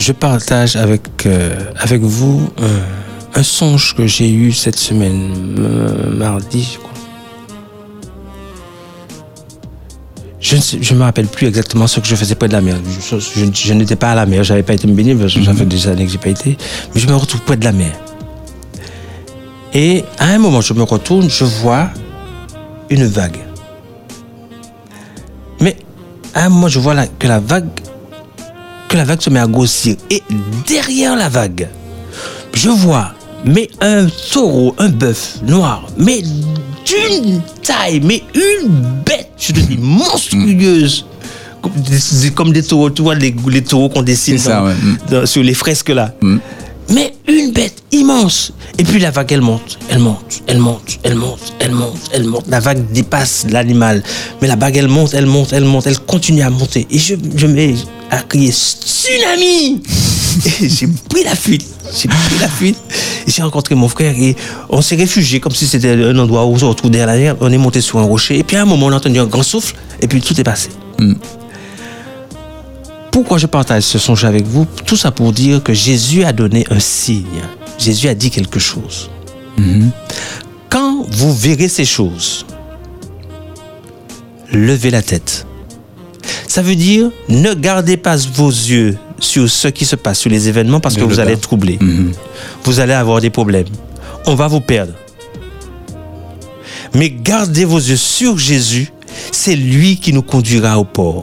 [0.00, 2.80] Je partage avec, euh, avec vous euh,
[3.34, 5.58] un songe que j'ai eu cette semaine,
[6.16, 6.90] mardi, je crois.
[10.40, 10.56] Je
[10.94, 12.76] ne me rappelle plus exactement ce que je faisais près de la mer.
[13.52, 15.86] Je, n'étais pas à la mer, j'avais pas été me parce que ça fait des
[15.86, 16.56] années que j'ai pas été.
[16.94, 17.92] Mais je me retrouve près de la mer.
[19.74, 21.90] Et à un moment, je me retourne, je vois
[22.88, 23.36] une vague.
[25.60, 25.76] Mais
[26.32, 27.68] à un moment, je vois que la vague
[28.90, 29.94] que la vague se met à grossir.
[30.10, 30.22] Et
[30.66, 31.68] derrière la vague,
[32.52, 33.12] je vois,
[33.44, 36.22] mais un taureau, un bœuf noir, mais
[36.84, 38.68] d'une taille, mais une
[39.06, 41.06] bête, je te dis, monstrueuse.
[41.62, 44.74] Comme des- Comme des taureaux, tu vois, les, les taureaux qu'on dessine ça, dans- ouais.
[44.74, 44.96] Mm.
[45.10, 46.14] dans- sur les fresques là.
[46.22, 46.38] Mm.
[46.92, 48.52] Mais une bête immense.
[48.78, 52.24] Et puis la vague, elle monte, elle monte, elle monte, elle monte, elle monte, elle
[52.24, 52.44] monte.
[52.48, 54.02] La vague dépasse l'animal.
[54.42, 56.86] Mais la vague, elle monte, elle monte, elle monte, elle continue à monter.
[56.90, 57.46] Et je, je
[58.10, 59.82] à crier tsunami.
[60.60, 61.66] Et j'ai pris la fuite.
[61.94, 62.78] J'ai pris la fuite.
[63.26, 64.36] Et j'ai rencontré mon frère et
[64.68, 67.36] on s'est réfugié comme si c'était un endroit où on se retrouve derrière la mer.
[67.40, 68.38] On est monté sur un rocher.
[68.38, 69.74] Et puis à un moment, on a entendu un grand souffle.
[70.00, 70.70] Et puis tout est passé.
[73.10, 74.66] Pourquoi je partage ce songe avec vous?
[74.86, 77.42] Tout ça pour dire que Jésus a donné un signe.
[77.78, 79.10] Jésus a dit quelque chose.
[80.68, 82.46] Quand vous verrez ces choses,
[84.52, 85.46] levez la tête.
[86.50, 90.48] Ça veut dire, ne gardez pas vos yeux sur ce qui se passe, sur les
[90.48, 91.78] événements, parce que vous allez être troublés.
[92.64, 93.68] Vous allez avoir des problèmes.
[94.26, 94.92] On va vous perdre.
[96.92, 98.92] Mais gardez vos yeux sur Jésus.
[99.30, 101.22] C'est lui qui nous conduira au port.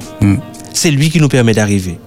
[0.74, 2.00] C'est lui qui nous permet d'arriver.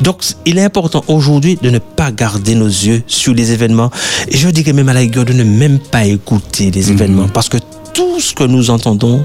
[0.00, 3.90] Donc, il est important aujourd'hui de ne pas garder nos yeux sur les événements.
[4.28, 7.28] Et je dirais même à la rigueur de ne même pas écouter les événements.
[7.28, 7.58] Parce que
[7.92, 9.22] tout ce que nous entendons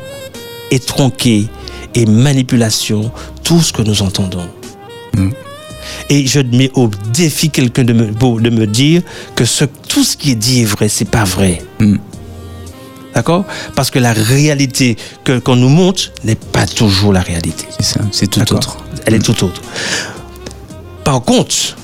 [0.71, 1.45] est tronqué
[1.95, 3.11] et manipulation.
[3.43, 4.47] Tout ce que nous entendons.
[6.09, 9.01] Et je mets au défi quelqu'un de me, de me dire
[9.35, 11.61] que ce, tout ce qui est dit est vrai, c'est pas vrai.
[11.79, 11.97] Hmm.
[13.13, 13.45] D'accord?
[13.75, 17.65] Parce que la réalité que qu'on nous montre n'est pas toujours la réalité.
[17.77, 18.77] C'est ça, c'est tout autre.
[19.05, 19.61] Elle est tout autre.
[21.05, 21.77] Par contre,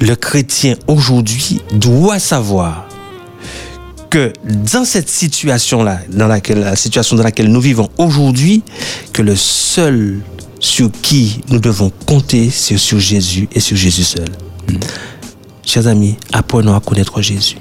[0.00, 2.85] le chrétien aujourd'hui doit savoir
[4.10, 8.62] que dans cette situation-là, dans laquelle, la situation dans laquelle nous vivons aujourd'hui,
[9.12, 10.20] que le seul
[10.60, 14.28] sur qui nous devons compter, c'est sur Jésus et sur Jésus seul.
[14.68, 14.78] Hmm.
[15.64, 17.56] Chers amis, apprenons à connaître Jésus.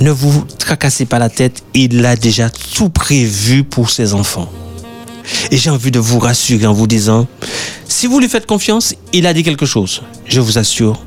[0.00, 4.50] Ne vous tracassez pas la tête, il a déjà tout prévu pour ses enfants.
[5.50, 7.26] Et j'ai envie de vous rassurer en vous disant,
[7.88, 10.02] si vous lui faites confiance, il a dit quelque chose.
[10.24, 11.04] Je vous assure,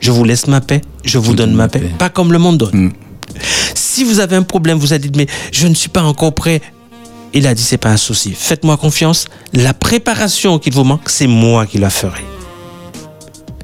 [0.00, 1.82] je vous laisse ma paix, je vous donne ma paix.
[1.98, 2.86] Pas comme le monde donne.
[2.86, 2.92] Hmm.
[3.94, 6.62] Si vous avez un problème, vous avez dit, mais je ne suis pas encore prêt.
[7.34, 8.32] Il a dit, c'est pas un souci.
[8.34, 9.26] Faites-moi confiance.
[9.52, 12.24] La préparation qu'il vous manque, c'est moi qui la ferai.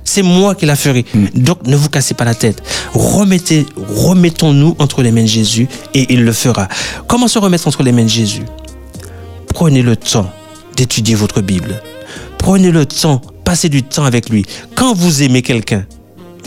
[0.05, 1.07] C'est moi qui la ferai.
[1.14, 1.29] Hmm.
[1.35, 2.62] Donc, ne vous cassez pas la tête.
[2.93, 6.68] Remettez, remettons-nous entre les mains de Jésus et il le fera.
[7.07, 8.45] Comment se remettre entre les mains de Jésus?
[9.55, 10.31] Prenez le temps
[10.76, 11.81] d'étudier votre Bible.
[12.37, 14.45] Prenez le temps, passez du temps avec lui.
[14.74, 15.87] Quand vous aimez quelqu'un,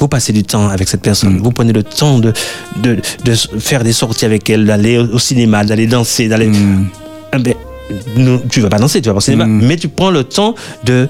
[0.02, 1.36] vous passez du temps avec cette personne.
[1.36, 1.42] Mm.
[1.44, 2.34] Vous prenez le temps de,
[2.82, 6.48] de, de, faire des sorties avec elle, d'aller au cinéma, d'aller danser, d'aller.
[6.48, 6.88] Mm.
[7.34, 7.54] Eh ben,
[8.50, 9.62] tu vas pas danser, tu vas pas au cinéma, mm.
[9.64, 11.08] mais tu prends le temps de.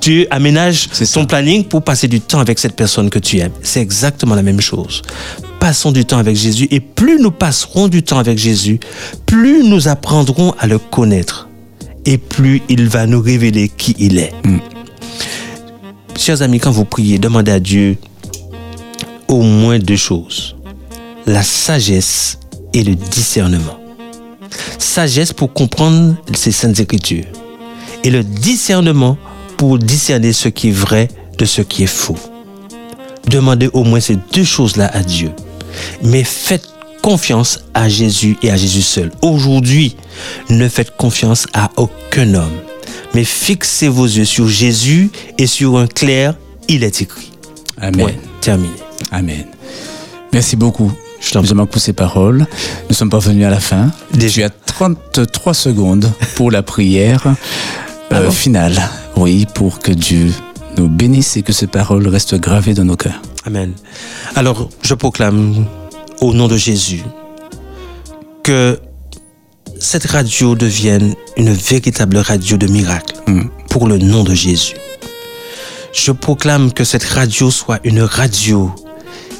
[0.00, 3.52] Tu aménages ton planning pour passer du temps avec cette personne que tu aimes.
[3.62, 5.02] C'est exactement la même chose.
[5.58, 8.80] Passons du temps avec Jésus et plus nous passerons du temps avec Jésus,
[9.26, 11.50] plus nous apprendrons à le connaître
[12.06, 14.32] et plus il va nous révéler qui il est.
[16.20, 17.96] Chers amis, quand vous priez, demandez à Dieu
[19.26, 20.54] au moins deux choses.
[21.24, 22.38] La sagesse
[22.74, 23.80] et le discernement.
[24.78, 27.24] Sagesse pour comprendre ces saintes écritures.
[28.04, 29.16] Et le discernement
[29.56, 31.08] pour discerner ce qui est vrai
[31.38, 32.18] de ce qui est faux.
[33.26, 35.32] Demandez au moins ces deux choses-là à Dieu.
[36.02, 36.68] Mais faites
[37.02, 39.10] confiance à Jésus et à Jésus seul.
[39.22, 39.96] Aujourd'hui,
[40.50, 42.60] ne faites confiance à aucun homme
[43.14, 46.34] mais fixez vos yeux sur Jésus et sur un clair,
[46.68, 47.32] il est écrit.
[47.80, 48.14] Amen.
[48.40, 48.74] terminé.
[49.10, 49.46] Amen.
[50.32, 50.92] Merci beaucoup.
[51.20, 52.46] Je t'en pour ces paroles.
[52.88, 53.90] Nous sommes venus à la fin.
[54.14, 54.48] Déjà.
[54.48, 57.26] Tu 33 secondes pour la prière
[58.12, 58.80] euh, ah finale.
[59.16, 60.32] Oui, pour que Dieu
[60.78, 63.20] nous bénisse et que ces paroles restent gravées dans nos cœurs.
[63.44, 63.74] Amen.
[64.36, 65.66] Alors, je proclame
[66.20, 67.02] au nom de Jésus
[68.42, 68.78] que
[69.80, 73.48] cette radio devienne une véritable radio de miracle hmm.
[73.70, 74.74] pour le nom de Jésus.
[75.92, 78.72] Je proclame que cette radio soit une radio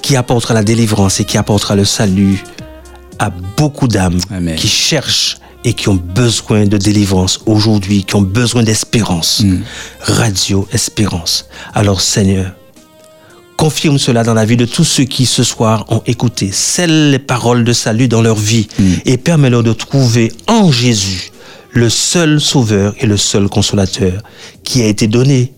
[0.02, 2.42] qui apportera la délivrance et qui apportera le salut
[3.18, 4.18] à beaucoup d'âmes
[4.56, 9.40] qui cherchent et qui ont besoin de délivrance aujourd'hui, qui ont besoin d'espérance.
[9.40, 9.60] Hmm.
[10.00, 11.46] Radio Espérance.
[11.74, 12.54] Alors Seigneur,
[13.60, 16.48] confirme cela dans la vie de tous ceux qui ce soir ont écouté.
[16.50, 18.92] Scelle les paroles de salut dans leur vie mm.
[19.04, 21.30] et permets-leur de trouver en Jésus
[21.72, 24.22] le seul sauveur et le seul consolateur
[24.64, 25.52] qui a été donné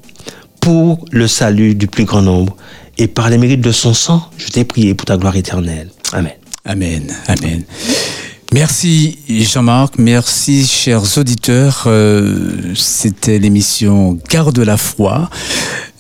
[0.59, 2.57] pour le salut du plus grand nombre.
[2.99, 5.89] Et par les mérites de son sang, je t'ai prié pour ta gloire éternelle.
[6.13, 6.35] Amen.
[6.65, 7.05] Amen.
[7.29, 7.63] Amen.
[8.53, 11.85] Merci Jean-Marc, merci chers auditeurs.
[11.87, 15.31] Euh, c'était l'émission Garde la foi.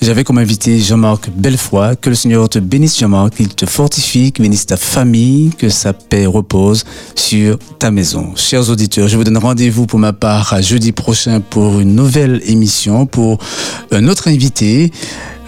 [0.03, 1.96] J'avais comme invité Jean-Marc Bellefoy.
[1.96, 5.94] Que le Seigneur te bénisse, Jean-Marc, qu'il te fortifie, qu'il bénisse ta famille, que sa
[5.94, 6.84] paix repose
[7.14, 8.34] sur ta maison.
[8.36, 12.42] Chers auditeurs, je vous donne rendez-vous pour ma part à jeudi prochain pour une nouvelle
[12.44, 13.38] émission, pour
[13.92, 14.92] un autre invité.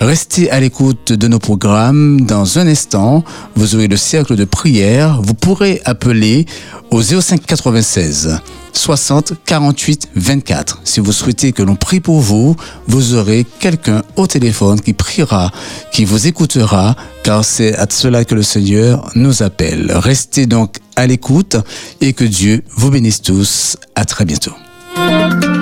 [0.04, 2.20] Restez à l'écoute de nos programmes.
[2.20, 3.24] Dans un instant,
[3.56, 5.22] vous aurez le cercle de prière.
[5.22, 6.44] Vous pourrez appeler
[6.90, 8.38] au 05 96
[8.74, 10.82] 60 48 24.
[10.84, 12.54] Si vous souhaitez que l'on prie pour vous,
[12.86, 15.50] vous aurez quelqu'un au téléphone qui priera,
[15.90, 19.90] qui vous écoutera, car c'est à cela que le Seigneur nous appelle.
[19.90, 21.56] Restez donc à l'écoute
[22.02, 23.78] et que Dieu vous bénisse tous.
[23.94, 24.52] À très bientôt.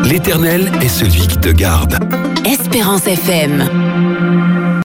[0.05, 1.99] L'Éternel est celui qui te garde.
[2.45, 4.62] Espérance FM.